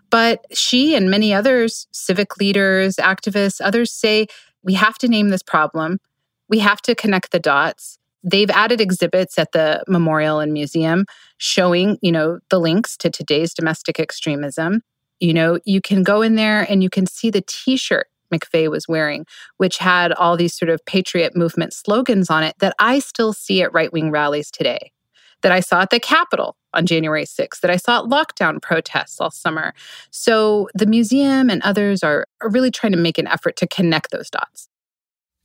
But 0.10 0.46
she 0.52 0.96
and 0.96 1.10
many 1.10 1.34
others, 1.34 1.88
civic 1.92 2.38
leaders, 2.38 2.96
activists, 2.96 3.60
others 3.64 3.92
say 3.92 4.28
we 4.64 4.74
have 4.74 4.98
to 5.00 5.08
name 5.08 5.30
this 5.30 5.44
problem. 5.44 6.00
We 6.50 6.60
have 6.60 6.82
to 6.84 6.96
connect 6.96 7.32
the 7.32 7.40
dots. 7.40 8.00
They've 8.24 8.50
added 8.50 8.82
exhibits 8.82 9.38
at 9.38 9.52
the 9.52 9.84
memorial 9.88 10.40
and 10.40 10.52
museum 10.52 11.06
showing, 11.38 11.98
you 12.02 12.12
know, 12.12 12.40
the 12.50 12.60
links 12.60 12.98
to 12.98 13.10
today's 13.10 13.54
domestic 13.54 14.00
extremism. 14.00 14.82
You 15.20 15.34
know, 15.34 15.60
you 15.66 15.82
can 15.82 16.04
go 16.04 16.22
in 16.22 16.36
there 16.36 16.62
and 16.70 16.84
you 16.84 16.90
can 16.90 17.06
see 17.06 17.30
the 17.30 17.44
t-shirt 17.46 18.08
McVeigh 18.34 18.70
was 18.70 18.88
wearing, 18.88 19.26
which 19.58 19.78
had 19.78 20.12
all 20.14 20.36
these 20.36 20.58
sort 20.58 20.70
of 20.70 20.86
patriot 20.86 21.36
movement 21.36 21.74
slogans 21.74 22.30
on 22.30 22.44
it 22.44 22.56
that 22.60 22.76
I 22.80 23.00
still 23.00 23.34
see 23.34 23.62
at 23.62 23.74
right-wing 23.74 24.12
rallies 24.12 24.52
today. 24.52 24.92
That 25.44 25.52
I 25.52 25.60
saw 25.60 25.82
at 25.82 25.92
the 25.92 26.00
Capitol 26.00 26.58
on 26.74 26.86
January 26.86 27.26
6th, 27.26 27.60
that 27.62 27.72
I 27.72 27.78
saw 27.78 28.00
at 28.00 28.06
lockdown 28.06 28.62
protests 28.62 29.22
all 29.22 29.32
summer. 29.32 29.74
So 30.12 30.68
the 30.74 30.86
museum 30.86 31.50
and 31.50 31.62
others 31.62 32.04
are, 32.04 32.26
are 32.42 32.50
really 32.50 32.72
trying 32.72 32.94
to 32.94 32.98
make 32.98 33.18
an 33.18 33.28
effort 33.28 33.56
to 33.58 33.68
connect 33.68 34.12
those 34.12 34.30
dots. 34.30 34.68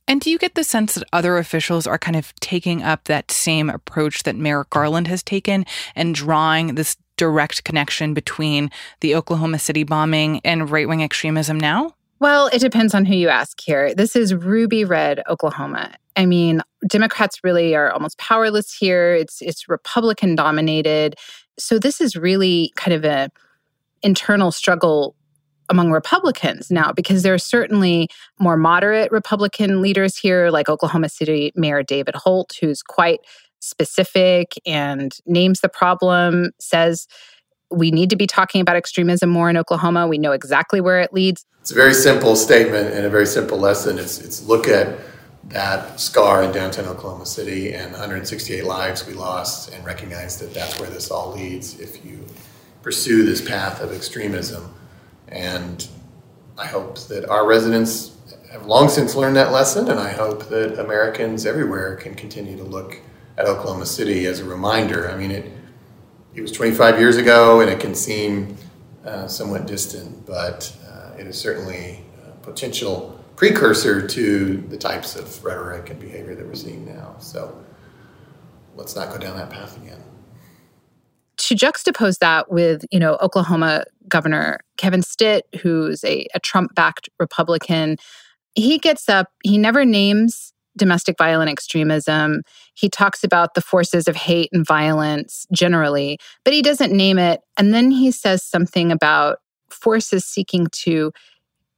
And 0.07 0.19
do 0.19 0.29
you 0.29 0.37
get 0.37 0.55
the 0.55 0.63
sense 0.63 0.95
that 0.95 1.07
other 1.13 1.37
officials 1.37 1.87
are 1.87 1.97
kind 1.97 2.17
of 2.17 2.33
taking 2.41 2.83
up 2.83 3.05
that 3.05 3.31
same 3.31 3.69
approach 3.69 4.23
that 4.23 4.35
Merrick 4.35 4.69
Garland 4.69 5.07
has 5.07 5.23
taken 5.23 5.65
and 5.95 6.13
drawing 6.13 6.75
this 6.75 6.97
direct 7.15 7.63
connection 7.63 8.13
between 8.13 8.69
the 8.99 9.15
Oklahoma 9.15 9.59
City 9.59 9.83
bombing 9.83 10.41
and 10.43 10.69
right 10.69 10.87
wing 10.87 11.01
extremism 11.03 11.59
now? 11.59 11.95
Well, 12.19 12.47
it 12.47 12.59
depends 12.59 12.93
on 12.93 13.05
who 13.05 13.15
you 13.15 13.29
ask 13.29 13.59
here. 13.61 13.93
This 13.93 14.15
is 14.15 14.33
ruby 14.33 14.85
red 14.85 15.21
Oklahoma. 15.29 15.93
I 16.15 16.25
mean, 16.25 16.61
Democrats 16.87 17.43
really 17.43 17.75
are 17.75 17.91
almost 17.91 18.17
powerless 18.17 18.73
here. 18.73 19.13
It's 19.13 19.41
it's 19.41 19.67
Republican 19.67 20.35
dominated. 20.35 21.15
So 21.57 21.79
this 21.79 22.01
is 22.01 22.15
really 22.15 22.71
kind 22.75 22.93
of 22.93 23.05
a 23.05 23.29
internal 24.01 24.51
struggle 24.51 25.15
among 25.69 25.91
Republicans 25.91 26.69
now 26.69 26.91
because 26.91 27.23
there 27.23 27.33
are 27.33 27.39
certainly 27.39 28.09
more 28.39 28.57
moderate 28.57 29.11
Republican 29.11 29.81
leaders 29.81 30.17
here 30.17 30.49
like 30.49 30.67
Oklahoma 30.67 31.09
City 31.09 31.51
Mayor 31.55 31.83
David 31.83 32.15
Holt 32.15 32.57
who's 32.59 32.83
quite 32.83 33.21
specific 33.59 34.53
and 34.65 35.17
names 35.25 35.61
the 35.61 35.69
problem, 35.69 36.51
says 36.59 37.07
we 37.71 37.91
need 37.91 38.09
to 38.09 38.15
be 38.15 38.27
talking 38.27 38.61
about 38.61 38.75
extremism 38.75 39.29
more 39.29 39.49
in 39.49 39.57
Oklahoma. 39.57 40.07
We 40.07 40.17
know 40.17 40.33
exactly 40.33 40.81
where 40.81 40.99
it 40.99 41.13
leads. 41.13 41.45
It's 41.61 41.71
a 41.71 41.75
very 41.75 41.93
simple 41.93 42.35
statement 42.35 42.93
and 42.93 43.05
a 43.05 43.09
very 43.09 43.25
simple 43.25 43.57
lesson. 43.57 43.97
It's, 43.97 44.19
it's 44.19 44.45
look 44.45 44.67
at 44.67 44.99
that 45.49 45.99
scar 45.99 46.43
in 46.43 46.51
downtown 46.51 46.85
Oklahoma 46.85 47.25
City 47.25 47.73
and 47.73 47.91
168 47.91 48.63
lives 48.63 49.05
we 49.05 49.13
lost 49.13 49.73
and 49.73 49.85
recognize 49.85 50.39
that 50.39 50.53
that's 50.53 50.79
where 50.79 50.89
this 50.89 51.11
all 51.11 51.33
leads 51.33 51.79
if 51.79 52.05
you 52.05 52.25
pursue 52.81 53.23
this 53.25 53.41
path 53.41 53.81
of 53.81 53.93
extremism. 53.93 54.73
And 55.27 55.87
I 56.57 56.67
hope 56.67 56.99
that 57.07 57.27
our 57.29 57.45
residents 57.45 58.11
have 58.51 58.65
long 58.67 58.87
since 58.87 59.15
learned 59.15 59.35
that 59.35 59.51
lesson, 59.51 59.89
and 59.89 59.99
I 59.99 60.11
hope 60.11 60.47
that 60.49 60.79
Americans 60.79 61.45
everywhere 61.45 61.95
can 61.95 62.13
continue 62.13 62.55
to 62.57 62.63
look 62.63 62.99
at 63.37 63.45
Oklahoma 63.45 63.85
City 63.85 64.27
as 64.27 64.39
a 64.39 64.45
reminder. 64.45 65.09
I 65.09 65.17
mean, 65.17 65.31
it, 65.31 65.51
it 66.35 66.41
was 66.41 66.51
25 66.51 66.99
years 66.99 67.17
ago, 67.17 67.61
and 67.61 67.69
it 67.69 67.79
can 67.79 67.95
seem 67.95 68.55
uh, 69.05 69.27
somewhat 69.27 69.65
distant, 69.65 70.25
but 70.25 70.75
uh, 70.87 71.15
it 71.17 71.25
is 71.25 71.37
certainly 71.37 72.05
a 72.27 72.31
potential 72.43 73.19
precursor 73.35 74.07
to 74.07 74.57
the 74.69 74.77
types 74.77 75.15
of 75.15 75.43
rhetoric 75.43 75.89
and 75.89 75.99
behavior 75.99 76.35
that 76.35 76.45
we're 76.45 76.55
seeing 76.55 76.85
now. 76.85 77.15
So 77.19 77.63
let's 78.75 78.95
not 78.95 79.09
go 79.09 79.17
down 79.17 79.37
that 79.37 79.49
path 79.49 79.77
again. 79.77 80.01
To 81.37 81.55
juxtapose 81.55 82.19
that 82.19 82.51
with, 82.51 82.85
you 82.91 82.99
know, 82.99 83.15
Oklahoma 83.15 83.85
Governor 84.07 84.59
Kevin 84.77 85.01
Stitt, 85.01 85.45
who's 85.61 86.03
a, 86.03 86.27
a 86.33 86.39
Trump-backed 86.39 87.09
Republican, 87.19 87.97
he 88.55 88.77
gets 88.77 89.09
up, 89.09 89.29
he 89.43 89.57
never 89.57 89.83
names 89.83 90.53
domestic 90.77 91.15
violent 91.17 91.49
extremism. 91.49 92.41
He 92.75 92.89
talks 92.89 93.23
about 93.23 93.53
the 93.53 93.61
forces 93.61 94.07
of 94.07 94.15
hate 94.15 94.49
and 94.51 94.65
violence 94.65 95.45
generally, 95.51 96.17
but 96.43 96.53
he 96.53 96.61
doesn't 96.61 96.91
name 96.91 97.19
it. 97.19 97.41
And 97.57 97.73
then 97.73 97.91
he 97.91 98.11
says 98.11 98.43
something 98.43 98.91
about 98.91 99.37
forces 99.69 100.25
seeking 100.25 100.67
to 100.71 101.11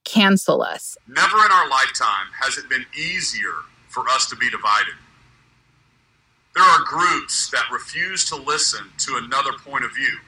cancel 0.05 0.61
us. 0.61 0.97
Never 1.07 1.37
in 1.37 1.51
our 1.51 1.69
lifetime 1.69 2.27
has 2.41 2.57
it 2.57 2.69
been 2.69 2.85
easier 2.97 3.53
for 3.89 4.07
us 4.09 4.27
to 4.29 4.35
be 4.35 4.49
divided. 4.49 4.93
There 6.55 6.63
are 6.63 6.83
groups 6.85 7.49
that 7.49 7.65
refuse 7.71 8.23
to 8.29 8.35
listen 8.35 8.85
to 8.99 9.17
another 9.17 9.51
point 9.63 9.83
of 9.83 9.93
view. 9.93 10.19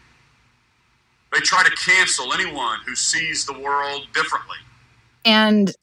They 1.33 1.39
try 1.39 1.63
to 1.63 1.71
cancel 1.71 2.33
anyone 2.33 2.79
who 2.85 2.95
sees 2.95 3.45
the 3.45 3.57
world 3.57 4.07
differently. 4.13 4.57
And 5.23 5.73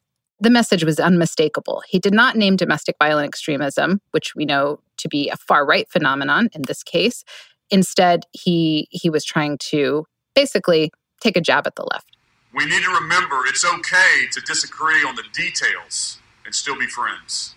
the 0.41 0.51
message 0.51 0.85
was 0.85 0.99
unmistakable. 0.99 1.83
He 1.89 1.99
did 1.99 2.13
not 2.13 2.37
name 2.37 2.57
domestic 2.57 2.97
violent 2.99 3.29
extremism, 3.29 4.01
which 4.11 4.35
we 4.35 4.45
know 4.45 4.81
to 4.99 5.09
be 5.09 5.29
a 5.31 5.37
far 5.37 5.65
right 5.65 5.89
phenomenon 5.89 6.49
in 6.53 6.63
this 6.63 6.83
case. 6.83 7.25
Instead, 7.71 8.25
he 8.33 8.87
he 8.91 9.09
was 9.09 9.25
trying 9.25 9.59
to 9.59 10.05
basically 10.35 10.91
take 11.21 11.37
a 11.37 11.41
jab 11.41 11.67
at 11.67 11.77
the 11.77 11.87
left. 11.91 12.14
We 12.55 12.67
need 12.67 12.85
to 12.85 12.91
remember 12.91 13.43
it's 13.47 13.65
okay 13.65 14.27
to 14.31 14.41
disagree 14.41 15.05
on 15.05 15.17
the 15.17 15.25
details 15.33 16.19
and 16.45 16.55
still 16.55 16.79
be 16.79 16.87
friends. 16.87 17.57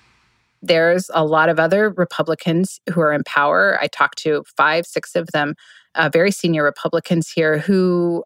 There's 0.64 1.12
a 1.14 1.24
lot 1.24 1.50
of 1.50 1.60
other 1.60 1.92
Republicans 1.92 2.80
who 2.92 3.02
are 3.02 3.14
in 3.14 3.24
power. 3.24 3.78
I 3.80 3.88
talked 3.88 4.18
to 4.20 4.44
five, 4.56 4.88
six 4.88 5.16
of 5.16 5.28
them, 5.28 5.54
uh, 5.94 6.10
very 6.12 6.32
senior 6.32 6.64
Republicans 6.64 7.30
here, 7.30 7.60
who 7.60 8.24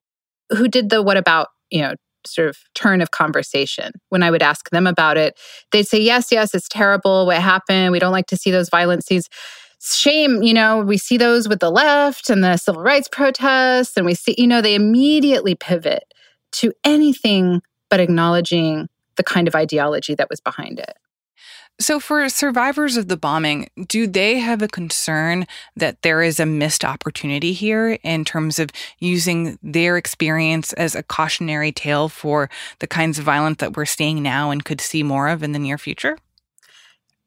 who 0.49 0.67
did 0.67 0.89
the 0.89 1.01
what 1.01 1.17
about 1.17 1.47
you 1.69 1.81
know 1.81 1.95
sort 2.25 2.47
of 2.47 2.57
turn 2.73 3.01
of 3.01 3.11
conversation. 3.11 3.91
When 4.09 4.23
I 4.23 4.31
would 4.31 4.43
ask 4.43 4.69
them 4.69 4.87
about 4.87 5.17
it, 5.17 5.37
they'd 5.73 5.87
say, 5.87 5.99
"Yes, 5.99 6.31
yes, 6.31 6.55
it's 6.55 6.69
terrible. 6.69 7.25
What 7.25 7.41
happened? 7.41 7.91
We 7.91 7.99
don't 7.99 8.13
like 8.13 8.27
to 8.27 8.37
see 8.37 8.51
those 8.51 8.69
violent 8.69 9.03
scenes." 9.03 9.27
Shame, 9.83 10.43
you 10.43 10.53
know, 10.53 10.79
we 10.79 10.97
see 10.97 11.17
those 11.17 11.49
with 11.49 11.59
the 11.59 11.71
left 11.71 12.29
and 12.29 12.43
the 12.43 12.55
civil 12.57 12.83
rights 12.83 13.09
protests, 13.11 13.97
and 13.97 14.05
we 14.05 14.13
see, 14.13 14.35
you 14.37 14.45
know, 14.47 14.61
they 14.61 14.75
immediately 14.75 15.55
pivot 15.55 16.03
to 16.53 16.74
anything 16.84 17.62
but 17.89 18.00
acknowledging 18.00 18.89
the 19.17 19.24
kind 19.24 19.48
of 19.48 19.55
ideology 19.55 20.15
that 20.15 20.29
was 20.29 20.39
behind 20.39 20.79
it. 20.79 20.98
So, 21.79 22.00
for 22.00 22.27
survivors 22.29 22.96
of 22.96 23.08
the 23.08 23.17
bombing, 23.17 23.70
do 23.88 24.05
they 24.05 24.38
have 24.38 24.62
a 24.62 24.67
concern 24.67 25.48
that 25.75 26.01
there 26.03 26.22
is 26.22 26.39
a 26.39 26.46
missed 26.46 26.86
opportunity 26.86 27.53
here 27.53 27.98
in 28.03 28.24
terms 28.24 28.60
of 28.60 28.70
using 29.00 29.58
their 29.63 29.98
experience 29.98 30.74
as 30.74 30.93
a 30.93 31.01
cautionary 31.01 31.72
tale 31.72 32.08
for 32.08 32.51
the 32.79 32.88
kinds 32.88 33.17
of 33.17 33.25
violence 33.25 33.58
that 33.60 33.75
we're 33.75 33.86
seeing 33.86 34.22
now 34.22 34.51
and 34.51 34.63
could 34.63 34.79
see 34.79 35.01
more 35.01 35.27
of 35.27 35.41
in 35.41 35.53
the 35.53 35.60
near 35.60 35.79
future? 35.79 36.17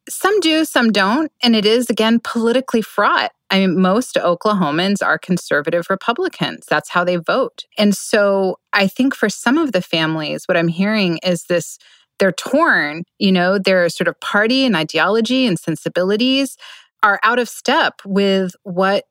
Some 0.08 0.38
do, 0.38 0.64
some 0.64 0.92
don't. 0.92 1.32
And 1.42 1.56
it 1.56 1.64
is, 1.64 1.90
again, 1.90 2.20
politically 2.22 2.82
fraught. 2.82 3.32
I 3.54 3.60
mean, 3.60 3.80
most 3.80 4.16
Oklahomans 4.16 5.00
are 5.00 5.16
conservative 5.16 5.86
Republicans. 5.88 6.66
That's 6.68 6.88
how 6.88 7.04
they 7.04 7.14
vote. 7.14 7.66
And 7.78 7.94
so 7.94 8.58
I 8.72 8.88
think 8.88 9.14
for 9.14 9.28
some 9.28 9.58
of 9.58 9.70
the 9.70 9.80
families, 9.80 10.48
what 10.48 10.56
I'm 10.56 10.66
hearing 10.66 11.20
is 11.24 11.44
this 11.44 11.78
they're 12.18 12.32
torn, 12.32 13.04
you 13.20 13.30
know, 13.30 13.60
their 13.60 13.88
sort 13.90 14.08
of 14.08 14.18
party 14.18 14.66
and 14.66 14.74
ideology 14.74 15.46
and 15.46 15.56
sensibilities 15.56 16.56
are 17.00 17.20
out 17.22 17.38
of 17.38 17.48
step 17.48 18.00
with 18.04 18.56
what 18.64 19.04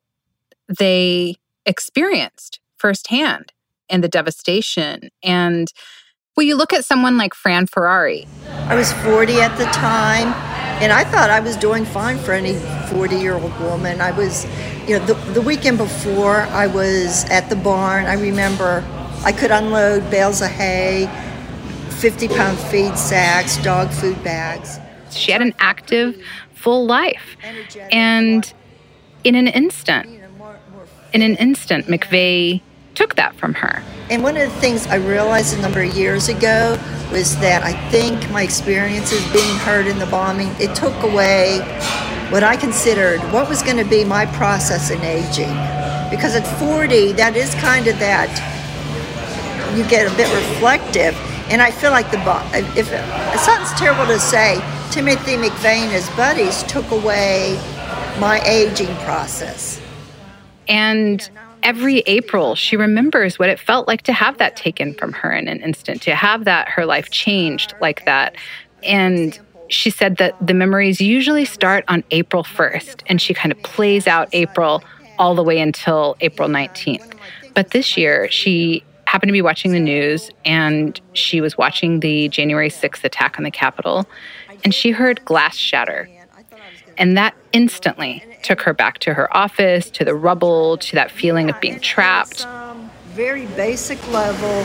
they 0.78 1.36
experienced 1.64 2.60
firsthand 2.76 3.50
and 3.88 4.04
the 4.04 4.08
devastation. 4.08 5.08
And 5.22 5.68
well, 6.36 6.46
you 6.46 6.54
look 6.54 6.74
at 6.74 6.84
someone 6.84 7.16
like 7.16 7.32
Fran 7.32 7.66
Ferrari. 7.66 8.26
I 8.66 8.74
was 8.74 8.92
40 8.92 9.40
at 9.40 9.56
the 9.56 9.64
time, 9.66 10.34
and 10.82 10.92
I 10.92 11.04
thought 11.04 11.30
I 11.30 11.40
was 11.40 11.56
doing 11.56 11.84
fine 11.84 12.18
for 12.18 12.32
any 12.32 12.54
40 12.90 13.16
year 13.16 13.34
old 13.34 13.58
woman. 13.60 14.00
I 14.00 14.10
was, 14.10 14.46
you 14.86 14.98
know, 14.98 15.06
the, 15.06 15.14
the 15.32 15.40
weekend 15.40 15.78
before, 15.78 16.42
I 16.42 16.66
was 16.66 17.24
at 17.30 17.48
the 17.48 17.56
barn. 17.56 18.06
I 18.06 18.14
remember 18.14 18.84
I 19.24 19.32
could 19.32 19.50
unload 19.50 20.10
bales 20.10 20.42
of 20.42 20.50
hay, 20.50 21.08
50 22.00 22.28
pound 22.28 22.58
feed 22.58 22.96
sacks, 22.98 23.56
dog 23.58 23.90
food 23.90 24.22
bags. 24.24 24.78
She 25.10 25.32
had 25.32 25.42
an 25.42 25.54
active, 25.58 26.20
full 26.54 26.86
life. 26.86 27.36
And 27.90 28.52
in 29.22 29.34
an 29.34 29.48
instant, 29.48 30.08
in 31.12 31.22
an 31.22 31.36
instant, 31.36 31.86
McVeigh 31.86 32.60
took 32.94 33.16
that 33.16 33.34
from 33.36 33.54
her. 33.54 33.82
And 34.10 34.22
one 34.22 34.36
of 34.36 34.42
the 34.42 34.60
things 34.60 34.86
I 34.86 34.96
realized 34.96 35.58
a 35.58 35.62
number 35.62 35.82
of 35.82 35.94
years 35.96 36.28
ago 36.28 36.78
was 37.10 37.36
that 37.40 37.62
I 37.62 37.72
think 37.90 38.30
my 38.30 38.42
experiences 38.42 39.20
being 39.32 39.56
hurt 39.58 39.86
in 39.86 39.98
the 39.98 40.06
bombing, 40.06 40.48
it 40.58 40.74
took 40.74 40.94
away 41.02 41.60
what 42.30 42.42
I 42.42 42.56
considered 42.56 43.20
what 43.32 43.48
was 43.48 43.62
going 43.62 43.76
to 43.76 43.84
be 43.84 44.04
my 44.04 44.26
process 44.26 44.90
in 44.90 45.00
aging. 45.02 45.54
Because 46.10 46.34
at 46.34 46.46
40, 46.58 47.12
that 47.12 47.36
is 47.36 47.54
kind 47.56 47.86
of 47.86 47.98
that, 47.98 48.28
you 49.76 49.84
get 49.88 50.10
a 50.10 50.16
bit 50.16 50.32
reflective. 50.34 51.14
And 51.50 51.60
I 51.60 51.70
feel 51.70 51.90
like 51.90 52.10
the, 52.10 52.18
if 52.78 52.92
it 52.92 53.40
sounds 53.40 53.72
terrible 53.78 54.06
to 54.06 54.18
say, 54.18 54.56
Timothy 54.90 55.36
McVeigh 55.36 55.82
and 55.82 55.92
his 55.92 56.08
buddies 56.10 56.62
took 56.64 56.90
away 56.90 57.58
my 58.20 58.40
aging 58.44 58.94
process. 58.98 59.80
And 60.68 61.28
every 61.64 62.00
April, 62.00 62.54
she 62.54 62.76
remembers 62.76 63.38
what 63.38 63.48
it 63.48 63.58
felt 63.58 63.88
like 63.88 64.02
to 64.02 64.12
have 64.12 64.38
that 64.38 64.54
taken 64.54 64.94
from 64.94 65.12
her 65.14 65.32
in 65.32 65.48
an 65.48 65.60
instant, 65.62 66.02
to 66.02 66.14
have 66.14 66.44
that 66.44 66.68
her 66.68 66.86
life 66.86 67.10
changed 67.10 67.74
like 67.80 68.04
that. 68.04 68.36
And 68.82 69.38
she 69.68 69.90
said 69.90 70.18
that 70.18 70.34
the 70.46 70.54
memories 70.54 71.00
usually 71.00 71.46
start 71.46 71.84
on 71.88 72.04
April 72.10 72.44
1st, 72.44 73.02
and 73.06 73.20
she 73.20 73.34
kind 73.34 73.50
of 73.50 73.60
plays 73.62 74.06
out 74.06 74.28
April 74.32 74.84
all 75.18 75.34
the 75.34 75.42
way 75.42 75.58
until 75.58 76.16
April 76.20 76.48
19th. 76.48 77.14
But 77.54 77.70
this 77.70 77.96
year, 77.96 78.30
she 78.30 78.84
happened 79.06 79.28
to 79.28 79.32
be 79.32 79.42
watching 79.42 79.72
the 79.72 79.80
news 79.80 80.30
and 80.44 81.00
she 81.12 81.40
was 81.40 81.56
watching 81.56 82.00
the 82.00 82.28
January 82.28 82.68
6th 82.68 83.04
attack 83.04 83.38
on 83.38 83.44
the 83.44 83.50
Capitol, 83.50 84.06
and 84.64 84.74
she 84.74 84.90
heard 84.90 85.24
glass 85.24 85.56
shatter. 85.56 86.08
And 86.98 87.16
that 87.16 87.34
instantly 87.52 88.22
took 88.44 88.60
her 88.60 88.74
back 88.74 88.98
to 89.00 89.14
her 89.14 89.34
office, 89.36 89.90
to 89.90 90.04
the 90.04 90.14
rubble, 90.14 90.76
to 90.76 90.94
that 90.94 91.10
feeling 91.10 91.50
of 91.50 91.60
being 91.60 91.80
trapped. 91.80 92.46
Very 93.14 93.46
basic 93.46 93.98
level, 94.08 94.64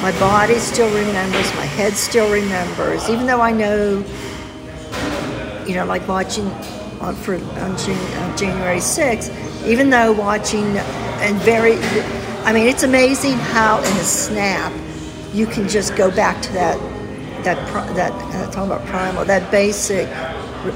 my 0.00 0.16
body 0.20 0.54
still 0.58 0.88
remembers, 0.94 1.54
my 1.54 1.64
head 1.64 1.94
still 1.94 2.30
remembers, 2.30 3.08
even 3.10 3.26
though 3.26 3.40
I 3.40 3.50
know, 3.50 4.04
you 5.66 5.74
know, 5.74 5.84
like 5.84 6.06
watching 6.06 6.46
on, 7.00 7.14
for, 7.16 7.34
on, 7.34 7.72
on 7.72 8.36
January 8.36 8.78
6th, 8.78 9.66
even 9.66 9.90
though 9.90 10.12
watching 10.12 10.76
and 10.76 11.36
very, 11.38 11.74
I 12.44 12.52
mean, 12.52 12.68
it's 12.68 12.84
amazing 12.84 13.34
how 13.34 13.78
in 13.78 13.84
a 13.84 14.04
snap 14.04 14.72
you 15.32 15.46
can 15.46 15.68
just 15.68 15.96
go 15.96 16.10
back 16.10 16.40
to 16.42 16.52
that, 16.52 16.78
that, 17.44 17.56
that, 17.96 18.12
uh, 18.12 18.50
talking 18.50 18.70
about 18.70 18.86
primal, 18.86 19.24
that 19.24 19.50
basic 19.50 20.08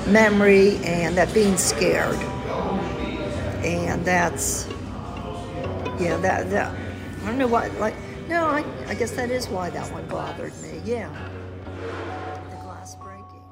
memory 0.07 0.77
and 0.85 1.17
that 1.17 1.33
being 1.35 1.57
scared. 1.57 2.19
That's, 4.05 4.69
yeah, 5.99 6.17
that, 6.19 6.51
that, 6.51 6.75
I 7.23 7.27
don't 7.27 7.39
know 7.39 7.47
why, 7.47 7.69
like, 7.79 7.95
no, 8.29 8.47
I, 8.47 8.65
I 8.89 8.95
guess 8.95 9.13
that 9.13 9.31
is 9.31 9.49
why 9.49 9.71
that 9.71 9.93
one 9.93 10.07
bothered 10.09 10.53
me, 10.63 10.81
yeah. 10.85 11.09
The 12.51 12.57
glass 12.57 12.97
breaking. 12.97 13.43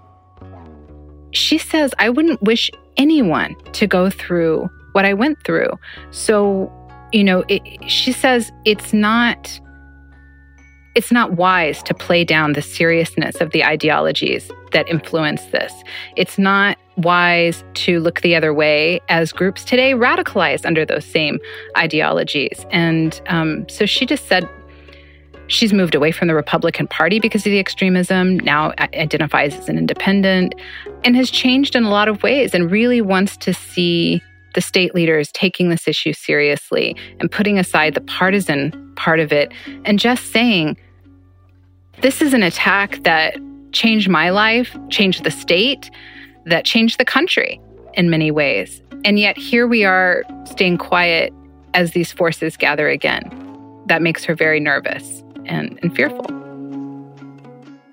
She 1.33 1.59
says, 1.59 1.93
I 1.99 2.09
wouldn't 2.09 2.43
wish 2.43 2.71
anyone 2.97 3.55
to 3.73 3.87
go 3.87 4.11
through 4.11 4.69
what 4.93 5.05
I 5.05 5.15
went 5.15 5.43
through. 5.45 5.71
So, 6.11 6.73
you 7.13 7.25
know, 7.25 7.45
it, 7.49 7.63
she 7.89 8.13
says 8.13 8.51
it's 8.65 8.93
not 8.93 9.61
it's 11.01 11.11
not 11.11 11.33
wise 11.33 11.83
to 11.85 11.95
play 11.95 12.25
down 12.25 12.53
the 12.53 12.61
seriousness 12.61 13.41
of 13.41 13.53
the 13.53 13.65
ideologies 13.65 14.51
that 14.73 14.87
influence 14.87 15.43
this. 15.47 15.73
It's 16.15 16.39
not 16.39 16.77
wise 16.99 17.65
to 17.73 18.01
look 18.01 18.21
the 18.21 18.37
other 18.37 18.53
way 18.53 19.01
as 19.09 19.33
groups 19.33 19.65
today 19.65 19.95
radicalize 19.95 20.67
under 20.67 20.85
those 20.85 21.07
same 21.07 21.39
ideologies. 21.75 22.67
And 22.71 23.19
um, 23.29 23.67
so 23.67 23.87
she 23.87 24.05
just 24.05 24.27
said 24.27 24.47
she's 25.47 25.73
moved 25.73 25.95
away 25.95 26.13
from 26.13 26.29
the 26.29 26.35
Republican 26.35 26.87
Party 26.87 27.19
because 27.19 27.47
of 27.47 27.51
the 27.51 27.59
extremism, 27.59 28.39
now 28.41 28.75
identifies 28.79 29.55
as 29.55 29.71
an 29.71 29.79
independent, 29.79 30.55
and 31.03 31.17
has 31.17 31.31
changed 31.31 31.75
in 31.75 31.85
a 31.85 31.89
lot 31.89 32.09
of 32.09 32.23
ways 32.23 32.53
and 32.53 32.71
really 32.71 33.01
wants 33.01 33.39
to 33.39 33.55
see 33.55 34.21
the 34.55 34.61
state 34.61 34.95
leaders 34.95 35.33
taking 35.33 35.71
this 35.71 35.89
issue 35.89 36.13
seriously 36.13 36.95
and 37.21 37.33
putting 37.33 37.59
aside 37.59 37.95
the 37.95 38.03
partisan 38.03 38.93
part 38.97 39.19
of 39.19 39.33
it 39.33 39.51
and 39.87 39.99
just 39.99 40.27
saying, 40.31 40.77
this 42.01 42.23
is 42.23 42.33
an 42.33 42.43
attack 42.43 43.03
that 43.03 43.37
changed 43.73 44.09
my 44.09 44.31
life, 44.31 44.77
changed 44.89 45.25
the 45.25 45.31
state, 45.31 45.91
that 46.47 46.65
changed 46.65 46.99
the 46.99 47.05
country 47.05 47.61
in 47.95 48.09
many 48.09 48.31
ways. 48.31 48.83
And 49.05 49.19
yet 49.19 49.37
here 49.37 49.67
we 49.67 49.85
are 49.85 50.25
staying 50.45 50.79
quiet 50.79 51.33
as 51.75 51.93
these 51.93 52.13
forces 52.13 52.57
gather 52.57 52.89
again. 52.89 53.23
That 53.87 54.03
makes 54.03 54.25
her 54.25 54.35
very 54.35 54.61
nervous 54.61 55.23
and, 55.47 55.79
and 55.83 55.95
fearful. 55.95 56.27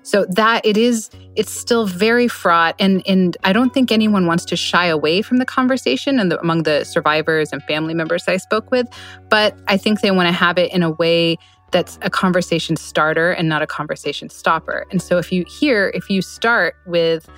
So 0.02 0.24
that 0.30 0.64
it 0.64 0.78
is, 0.78 1.10
it's 1.36 1.52
still 1.52 1.86
very 1.86 2.28
fraught, 2.28 2.74
and 2.78 3.06
and 3.06 3.36
I 3.44 3.52
don't 3.52 3.74
think 3.74 3.92
anyone 3.92 4.24
wants 4.24 4.46
to 4.46 4.56
shy 4.56 4.86
away 4.86 5.20
from 5.20 5.36
the 5.36 5.44
conversation. 5.44 6.18
And 6.18 6.32
among 6.32 6.62
the 6.62 6.84
survivors 6.84 7.52
and 7.52 7.62
family 7.64 7.92
members 7.92 8.26
I 8.26 8.38
spoke 8.38 8.70
with, 8.70 8.88
but 9.28 9.54
I 9.66 9.76
think 9.76 10.00
they 10.00 10.10
want 10.10 10.26
to 10.28 10.32
have 10.32 10.56
it 10.56 10.72
in 10.72 10.82
a 10.82 10.92
way 10.92 11.36
that's 11.70 11.98
a 12.02 12.10
conversation 12.10 12.76
starter 12.76 13.30
and 13.30 13.48
not 13.48 13.62
a 13.62 13.66
conversation 13.66 14.30
stopper. 14.30 14.86
And 14.90 15.02
so 15.02 15.18
if 15.18 15.30
you 15.32 15.44
hear, 15.48 15.92
if 15.94 16.08
you 16.08 16.22
start 16.22 16.76
with 16.86 17.28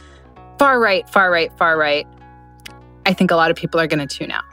far 0.58 0.78
right, 0.80 1.08
far 1.08 1.30
right, 1.30 1.56
far 1.58 1.76
right, 1.76 2.06
I 3.06 3.12
think 3.12 3.30
a 3.30 3.36
lot 3.36 3.50
of 3.50 3.56
people 3.56 3.80
are 3.80 3.86
going 3.86 4.06
to 4.06 4.18
tune 4.18 4.30
out. 4.30 4.44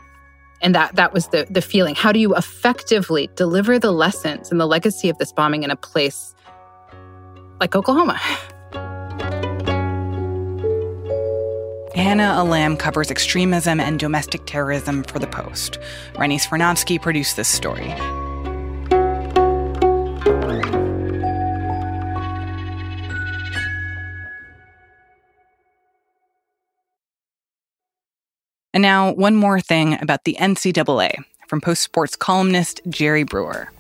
And 0.62 0.74
that 0.74 0.96
that 0.96 1.14
was 1.14 1.28
the 1.28 1.46
the 1.52 1.62
feeling. 1.62 1.94
How 1.94 2.12
do 2.12 2.20
you 2.20 2.36
effectively 2.36 3.30
deliver 3.36 3.78
the 3.78 3.92
lessons 3.92 4.50
and 4.50 4.60
the 4.60 4.66
legacy 4.66 5.08
of 5.08 5.18
this 5.20 5.32
bombing 5.32 5.62
in 5.62 5.70
a 5.70 5.76
place 5.76 6.34
like 7.60 7.76
Oklahoma. 7.76 8.20
Hannah 11.96 12.36
Allam 12.38 12.78
covers 12.78 13.10
extremism 13.10 13.80
and 13.80 14.00
domestic 14.00 14.46
terrorism 14.46 15.04
for 15.04 15.18
The 15.18 15.28
Post. 15.28 15.80
Rennie 16.18 16.38
Svirnovskiy 16.38 17.02
produced 17.02 17.36
this 17.36 17.48
story. 17.48 17.92
And 28.78 28.84
now, 28.84 29.12
one 29.14 29.36
more 29.36 29.60
thing 29.60 30.00
about 30.04 30.24
the 30.24 30.38
NCAA 30.40 31.24
from 31.48 31.62
Post 31.62 31.82
Sports 31.82 32.16
columnist 32.16 32.80
Jerry 32.88 33.24
Brewer. 33.24 33.72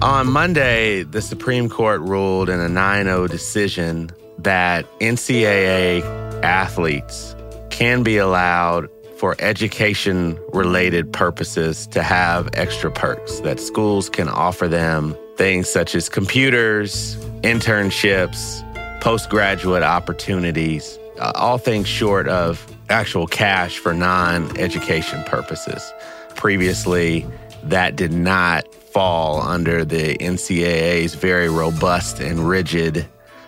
On 0.00 0.26
Monday, 0.26 1.02
the 1.02 1.20
Supreme 1.20 1.68
Court 1.68 2.00
ruled 2.00 2.48
in 2.48 2.60
a 2.60 2.70
9 2.70 3.04
0 3.04 3.28
decision 3.28 4.10
that 4.38 4.86
NCAA 5.00 6.02
athletes 6.42 7.36
can 7.68 8.02
be 8.02 8.16
allowed 8.16 8.88
for 9.18 9.36
education 9.40 10.38
related 10.54 11.12
purposes 11.12 11.86
to 11.88 12.02
have 12.02 12.48
extra 12.54 12.90
perks, 12.90 13.40
that 13.40 13.60
schools 13.60 14.08
can 14.08 14.30
offer 14.30 14.66
them 14.66 15.14
things 15.36 15.68
such 15.68 15.94
as 15.94 16.08
computers, 16.08 17.16
internships, 17.42 18.63
postgraduate 19.04 19.82
opportunities, 19.82 20.98
uh, 21.20 21.30
all 21.34 21.58
things 21.58 21.86
short 21.86 22.26
of 22.26 22.66
actual 22.88 23.26
cash 23.26 23.76
for 23.76 23.92
non 23.92 24.56
education 24.58 25.22
purposes. 25.24 25.92
Previously, 26.36 27.26
that 27.64 27.96
did 27.96 28.14
not 28.14 28.66
fall 28.74 29.42
under 29.42 29.84
the 29.84 30.16
NCAA's 30.16 31.16
very 31.16 31.50
robust 31.50 32.18
and 32.18 32.48
rigid 32.48 33.06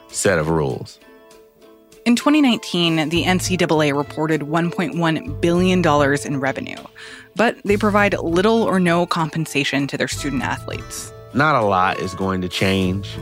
set 0.08 0.38
of 0.38 0.50
rules. 0.50 1.00
In 2.04 2.16
2019, 2.16 3.08
the 3.08 3.24
NCAA 3.24 3.96
reported 3.96 4.42
$1.1 4.42 5.40
billion 5.40 6.26
in 6.26 6.40
revenue, 6.40 6.84
but 7.34 7.56
they 7.64 7.78
provide 7.78 8.12
little 8.18 8.62
or 8.62 8.78
no 8.78 9.06
compensation 9.06 9.86
to 9.86 9.96
their 9.96 10.06
student 10.06 10.42
athletes. 10.42 11.10
Not 11.32 11.56
a 11.56 11.64
lot 11.64 11.98
is 11.98 12.14
going 12.14 12.42
to 12.42 12.48
change 12.48 13.16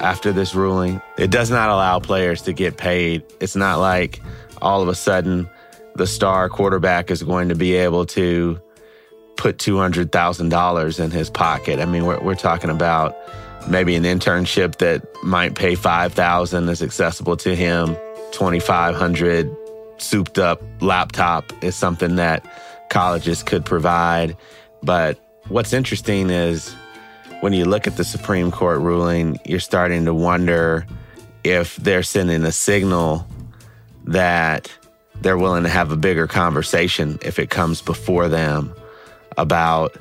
after 0.00 0.32
this 0.32 0.54
ruling. 0.54 1.00
It 1.18 1.30
does 1.30 1.50
not 1.50 1.70
allow 1.70 2.00
players 2.00 2.42
to 2.42 2.52
get 2.52 2.76
paid. 2.76 3.22
It's 3.40 3.56
not 3.56 3.78
like 3.78 4.20
all 4.60 4.82
of 4.82 4.88
a 4.88 4.94
sudden 4.94 5.48
the 5.94 6.06
star 6.06 6.48
quarterback 6.48 7.10
is 7.10 7.22
going 7.22 7.48
to 7.48 7.54
be 7.54 7.74
able 7.74 8.06
to 8.06 8.60
put 9.36 9.58
$200,000 9.58 11.00
in 11.00 11.10
his 11.10 11.30
pocket. 11.30 11.80
I 11.80 11.86
mean, 11.86 12.04
we're, 12.04 12.20
we're 12.20 12.34
talking 12.34 12.70
about 12.70 13.16
maybe 13.68 13.94
an 13.94 14.04
internship 14.04 14.76
that 14.78 15.06
might 15.22 15.54
pay 15.54 15.74
5000 15.74 16.68
is 16.68 16.82
accessible 16.82 17.36
to 17.36 17.54
him 17.54 17.96
2500 18.32 19.54
souped 19.98 20.38
up 20.38 20.62
laptop 20.80 21.52
is 21.62 21.74
something 21.74 22.16
that 22.16 22.44
colleges 22.88 23.42
could 23.42 23.64
provide 23.64 24.36
but 24.82 25.18
what's 25.48 25.72
interesting 25.72 26.30
is 26.30 26.74
when 27.40 27.52
you 27.52 27.64
look 27.64 27.86
at 27.86 27.96
the 27.96 28.04
supreme 28.04 28.50
court 28.50 28.80
ruling 28.80 29.38
you're 29.44 29.60
starting 29.60 30.04
to 30.04 30.14
wonder 30.14 30.86
if 31.44 31.76
they're 31.76 32.02
sending 32.02 32.42
a 32.44 32.52
signal 32.52 33.26
that 34.04 34.70
they're 35.22 35.38
willing 35.38 35.62
to 35.62 35.68
have 35.68 35.92
a 35.92 35.96
bigger 35.96 36.26
conversation 36.26 37.18
if 37.22 37.38
it 37.38 37.50
comes 37.50 37.82
before 37.82 38.28
them 38.28 38.74
about 39.36 39.96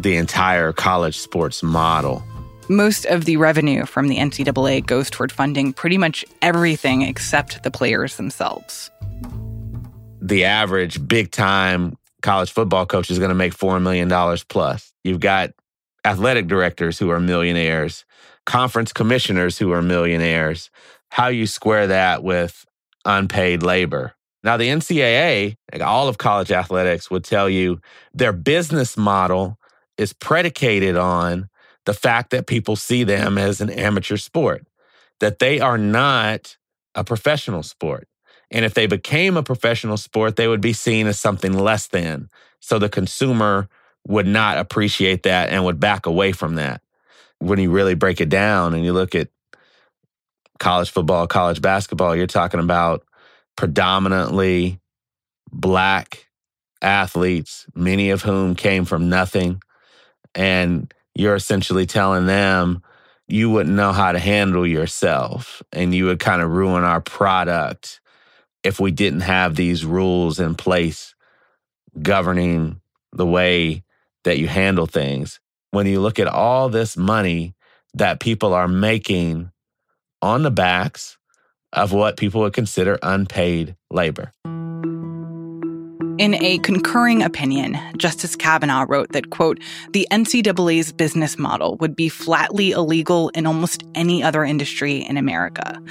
the 0.00 0.16
entire 0.16 0.72
college 0.72 1.18
sports 1.18 1.62
model 1.62 2.22
most 2.68 3.04
of 3.06 3.24
the 3.24 3.36
revenue 3.36 3.84
from 3.84 4.08
the 4.08 4.16
NCAA 4.16 4.84
goes 4.86 5.10
toward 5.10 5.32
funding 5.32 5.72
pretty 5.72 5.98
much 5.98 6.24
everything 6.40 7.02
except 7.02 7.62
the 7.62 7.70
players 7.70 8.16
themselves. 8.16 8.90
The 10.20 10.44
average 10.44 11.06
big 11.06 11.30
time 11.30 11.96
college 12.22 12.52
football 12.52 12.86
coach 12.86 13.10
is 13.10 13.18
going 13.18 13.30
to 13.30 13.34
make 13.34 13.54
$4 13.54 13.82
million 13.82 14.08
plus. 14.48 14.92
You've 15.04 15.20
got 15.20 15.50
athletic 16.04 16.46
directors 16.46 16.98
who 16.98 17.10
are 17.10 17.20
millionaires, 17.20 18.04
conference 18.46 18.92
commissioners 18.92 19.58
who 19.58 19.72
are 19.72 19.82
millionaires. 19.82 20.70
How 21.10 21.28
you 21.28 21.46
square 21.46 21.86
that 21.88 22.22
with 22.22 22.64
unpaid 23.04 23.62
labor? 23.62 24.14
Now, 24.44 24.56
the 24.56 24.68
NCAA, 24.68 25.56
all 25.80 26.08
of 26.08 26.18
college 26.18 26.50
athletics 26.50 27.10
would 27.10 27.24
tell 27.24 27.48
you 27.48 27.80
their 28.12 28.32
business 28.32 28.96
model 28.96 29.58
is 29.96 30.12
predicated 30.12 30.96
on 30.96 31.48
the 31.84 31.94
fact 31.94 32.30
that 32.30 32.46
people 32.46 32.76
see 32.76 33.04
them 33.04 33.38
as 33.38 33.60
an 33.60 33.70
amateur 33.70 34.16
sport, 34.16 34.66
that 35.20 35.38
they 35.38 35.60
are 35.60 35.78
not 35.78 36.56
a 36.94 37.04
professional 37.04 37.62
sport. 37.62 38.08
And 38.50 38.64
if 38.64 38.74
they 38.74 38.86
became 38.86 39.36
a 39.36 39.42
professional 39.42 39.96
sport, 39.96 40.36
they 40.36 40.48
would 40.48 40.60
be 40.60 40.72
seen 40.72 41.06
as 41.06 41.18
something 41.18 41.52
less 41.52 41.86
than. 41.86 42.28
So 42.60 42.78
the 42.78 42.88
consumer 42.88 43.68
would 44.06 44.26
not 44.26 44.58
appreciate 44.58 45.24
that 45.24 45.50
and 45.50 45.64
would 45.64 45.80
back 45.80 46.06
away 46.06 46.32
from 46.32 46.56
that. 46.56 46.80
When 47.38 47.58
you 47.58 47.70
really 47.70 47.94
break 47.94 48.20
it 48.20 48.28
down 48.28 48.74
and 48.74 48.84
you 48.84 48.92
look 48.92 49.14
at 49.14 49.28
college 50.58 50.90
football, 50.90 51.26
college 51.26 51.60
basketball, 51.60 52.14
you're 52.14 52.26
talking 52.26 52.60
about 52.60 53.04
predominantly 53.56 54.80
black 55.50 56.28
athletes, 56.80 57.66
many 57.74 58.10
of 58.10 58.22
whom 58.22 58.54
came 58.54 58.84
from 58.84 59.08
nothing. 59.08 59.62
And 60.34 60.92
you're 61.14 61.34
essentially 61.34 61.86
telling 61.86 62.26
them 62.26 62.82
you 63.28 63.50
wouldn't 63.50 63.74
know 63.74 63.92
how 63.92 64.12
to 64.12 64.18
handle 64.18 64.66
yourself 64.66 65.62
and 65.72 65.94
you 65.94 66.06
would 66.06 66.20
kind 66.20 66.42
of 66.42 66.50
ruin 66.50 66.84
our 66.84 67.00
product 67.00 68.00
if 68.62 68.78
we 68.78 68.90
didn't 68.90 69.20
have 69.20 69.56
these 69.56 69.84
rules 69.84 70.38
in 70.38 70.54
place 70.54 71.14
governing 72.00 72.80
the 73.12 73.26
way 73.26 73.82
that 74.24 74.38
you 74.38 74.48
handle 74.48 74.86
things. 74.86 75.40
When 75.70 75.86
you 75.86 76.00
look 76.00 76.18
at 76.18 76.26
all 76.26 76.68
this 76.68 76.96
money 76.96 77.54
that 77.94 78.20
people 78.20 78.54
are 78.54 78.68
making 78.68 79.50
on 80.20 80.42
the 80.42 80.50
backs 80.50 81.18
of 81.72 81.92
what 81.92 82.16
people 82.16 82.42
would 82.42 82.52
consider 82.52 82.98
unpaid 83.02 83.76
labor. 83.90 84.32
In 86.18 86.34
a 86.34 86.58
concurring 86.58 87.22
opinion, 87.22 87.78
Justice 87.96 88.36
Kavanaugh 88.36 88.84
wrote 88.86 89.12
that, 89.12 89.30
quote, 89.30 89.58
the 89.92 90.06
NCAA's 90.10 90.92
business 90.92 91.38
model 91.38 91.76
would 91.76 91.96
be 91.96 92.08
flatly 92.08 92.72
illegal 92.72 93.30
in 93.30 93.46
almost 93.46 93.82
any 93.94 94.22
other 94.22 94.44
industry 94.44 94.98
in 94.98 95.16
America. 95.16 95.82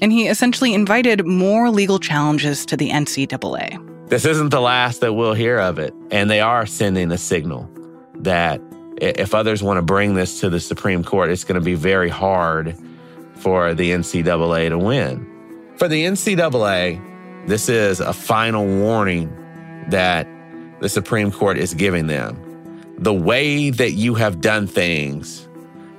And 0.00 0.10
he 0.10 0.26
essentially 0.26 0.72
invited 0.72 1.26
more 1.26 1.70
legal 1.70 1.98
challenges 1.98 2.64
to 2.66 2.76
the 2.76 2.88
NCAA. 2.90 3.87
This 4.08 4.24
isn't 4.24 4.48
the 4.48 4.60
last 4.60 5.02
that 5.02 5.12
we'll 5.12 5.34
hear 5.34 5.58
of 5.58 5.78
it. 5.78 5.92
And 6.10 6.30
they 6.30 6.40
are 6.40 6.64
sending 6.64 7.12
a 7.12 7.18
signal 7.18 7.68
that 8.14 8.60
if 8.96 9.34
others 9.34 9.62
want 9.62 9.76
to 9.76 9.82
bring 9.82 10.14
this 10.14 10.40
to 10.40 10.48
the 10.48 10.60
Supreme 10.60 11.04
Court, 11.04 11.30
it's 11.30 11.44
going 11.44 11.60
to 11.60 11.64
be 11.64 11.74
very 11.74 12.08
hard 12.08 12.74
for 13.34 13.74
the 13.74 13.90
NCAA 13.90 14.70
to 14.70 14.78
win. 14.78 15.26
For 15.76 15.88
the 15.88 16.04
NCAA, 16.06 17.46
this 17.46 17.68
is 17.68 18.00
a 18.00 18.14
final 18.14 18.66
warning 18.66 19.28
that 19.90 20.26
the 20.80 20.88
Supreme 20.88 21.30
Court 21.30 21.58
is 21.58 21.74
giving 21.74 22.06
them. 22.06 22.94
The 22.96 23.14
way 23.14 23.68
that 23.68 23.92
you 23.92 24.14
have 24.14 24.40
done 24.40 24.66
things, 24.66 25.46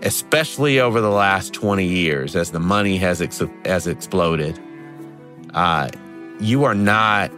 especially 0.01 0.79
over 0.79 0.99
the 0.99 1.11
last 1.11 1.53
20 1.53 1.85
years 1.85 2.35
as 2.35 2.51
the 2.51 2.59
money 2.59 2.97
has, 2.97 3.21
ex- 3.21 3.43
has 3.65 3.85
exploded, 3.85 4.59
uh, 5.53 5.89
you 6.39 6.63
are 6.63 6.75
not 6.75 7.31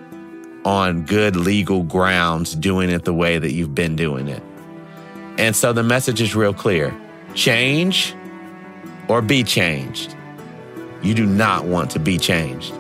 on 0.65 1.03
good 1.03 1.35
legal 1.35 1.83
grounds 1.83 2.55
doing 2.55 2.89
it 2.89 3.03
the 3.03 3.13
way 3.13 3.39
that 3.39 3.51
you've 3.51 3.75
been 3.75 3.95
doing 3.95 4.27
it. 4.27 4.43
And 5.37 5.55
so 5.55 5.73
the 5.73 5.83
message 5.83 6.21
is 6.21 6.35
real 6.35 6.53
clear 6.53 6.95
change 7.33 8.13
or 9.07 9.21
be 9.21 9.43
changed. 9.43 10.15
You 11.01 11.13
do 11.13 11.25
not 11.25 11.65
want 11.65 11.89
to 11.91 11.99
be 11.99 12.17
changed. 12.17 12.73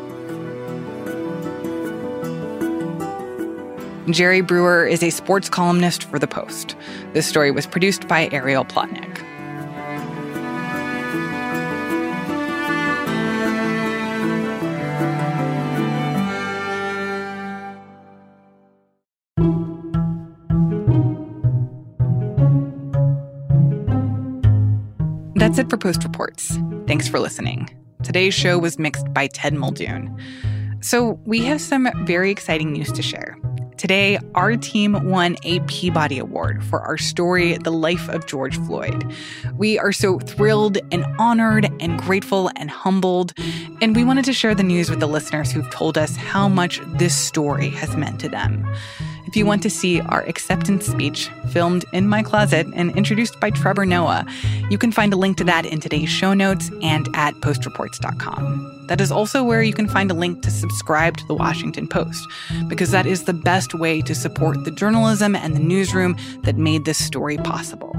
Jerry 4.09 4.41
Brewer 4.41 4.85
is 4.85 5.03
a 5.03 5.09
sports 5.09 5.47
columnist 5.47 6.03
for 6.03 6.19
The 6.19 6.27
Post. 6.27 6.75
This 7.13 7.25
story 7.25 7.51
was 7.51 7.65
produced 7.65 8.07
by 8.07 8.29
Ariel 8.31 8.65
Plotnick. 8.65 9.25
That's 25.51 25.59
it 25.59 25.69
for 25.69 25.75
Post 25.75 26.05
Reports. 26.05 26.57
Thanks 26.87 27.09
for 27.09 27.19
listening. 27.19 27.69
Today's 28.03 28.33
show 28.33 28.57
was 28.57 28.79
mixed 28.79 29.13
by 29.13 29.27
Ted 29.27 29.53
Muldoon. 29.53 30.17
So, 30.79 31.19
we 31.25 31.43
have 31.43 31.59
some 31.59 31.89
very 32.05 32.31
exciting 32.31 32.71
news 32.71 32.89
to 32.93 33.01
share. 33.01 33.37
Today, 33.75 34.17
our 34.33 34.55
team 34.55 35.09
won 35.09 35.35
a 35.43 35.59
Peabody 35.67 36.19
Award 36.19 36.63
for 36.63 36.79
our 36.79 36.97
story, 36.97 37.57
The 37.57 37.69
Life 37.69 38.07
of 38.07 38.27
George 38.27 38.55
Floyd. 38.59 39.13
We 39.57 39.77
are 39.77 39.91
so 39.91 40.19
thrilled 40.19 40.77
and 40.89 41.05
honored 41.19 41.69
and 41.81 41.99
grateful 41.99 42.49
and 42.55 42.71
humbled. 42.71 43.33
And 43.81 43.93
we 43.93 44.05
wanted 44.05 44.23
to 44.25 44.33
share 44.33 44.55
the 44.55 44.63
news 44.63 44.89
with 44.89 45.01
the 45.01 45.07
listeners 45.07 45.51
who've 45.51 45.69
told 45.69 45.97
us 45.97 46.15
how 46.15 46.47
much 46.47 46.79
this 46.93 47.13
story 47.13 47.71
has 47.71 47.97
meant 47.97 48.21
to 48.21 48.29
them. 48.29 48.65
If 49.31 49.37
you 49.37 49.45
want 49.45 49.63
to 49.63 49.69
see 49.69 50.01
our 50.01 50.23
acceptance 50.23 50.85
speech 50.85 51.29
filmed 51.51 51.85
in 51.93 52.09
my 52.09 52.21
closet 52.21 52.67
and 52.73 52.93
introduced 52.97 53.39
by 53.39 53.51
Trevor 53.51 53.85
Noah, 53.85 54.25
you 54.69 54.77
can 54.77 54.91
find 54.91 55.13
a 55.13 55.15
link 55.15 55.37
to 55.37 55.45
that 55.45 55.65
in 55.65 55.79
today's 55.79 56.09
show 56.09 56.33
notes 56.33 56.69
and 56.81 57.07
at 57.13 57.33
postreports.com. 57.35 58.87
That 58.87 58.99
is 58.99 59.09
also 59.09 59.41
where 59.41 59.63
you 59.63 59.71
can 59.71 59.87
find 59.87 60.11
a 60.11 60.13
link 60.13 60.41
to 60.41 60.51
subscribe 60.51 61.15
to 61.15 61.25
the 61.27 61.33
Washington 61.33 61.87
Post, 61.87 62.27
because 62.67 62.91
that 62.91 63.05
is 63.05 63.23
the 63.23 63.31
best 63.31 63.73
way 63.73 64.01
to 64.01 64.13
support 64.13 64.65
the 64.65 64.71
journalism 64.71 65.33
and 65.33 65.55
the 65.55 65.61
newsroom 65.61 66.17
that 66.43 66.57
made 66.57 66.83
this 66.83 66.97
story 66.97 67.37
possible. 67.37 67.95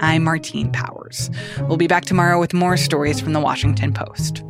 I'm 0.00 0.24
Martine 0.24 0.72
Powers. 0.72 1.30
We'll 1.60 1.76
be 1.76 1.86
back 1.86 2.06
tomorrow 2.06 2.40
with 2.40 2.54
more 2.54 2.76
stories 2.76 3.20
from 3.20 3.34
the 3.34 3.40
Washington 3.40 3.94
Post. 3.94 4.42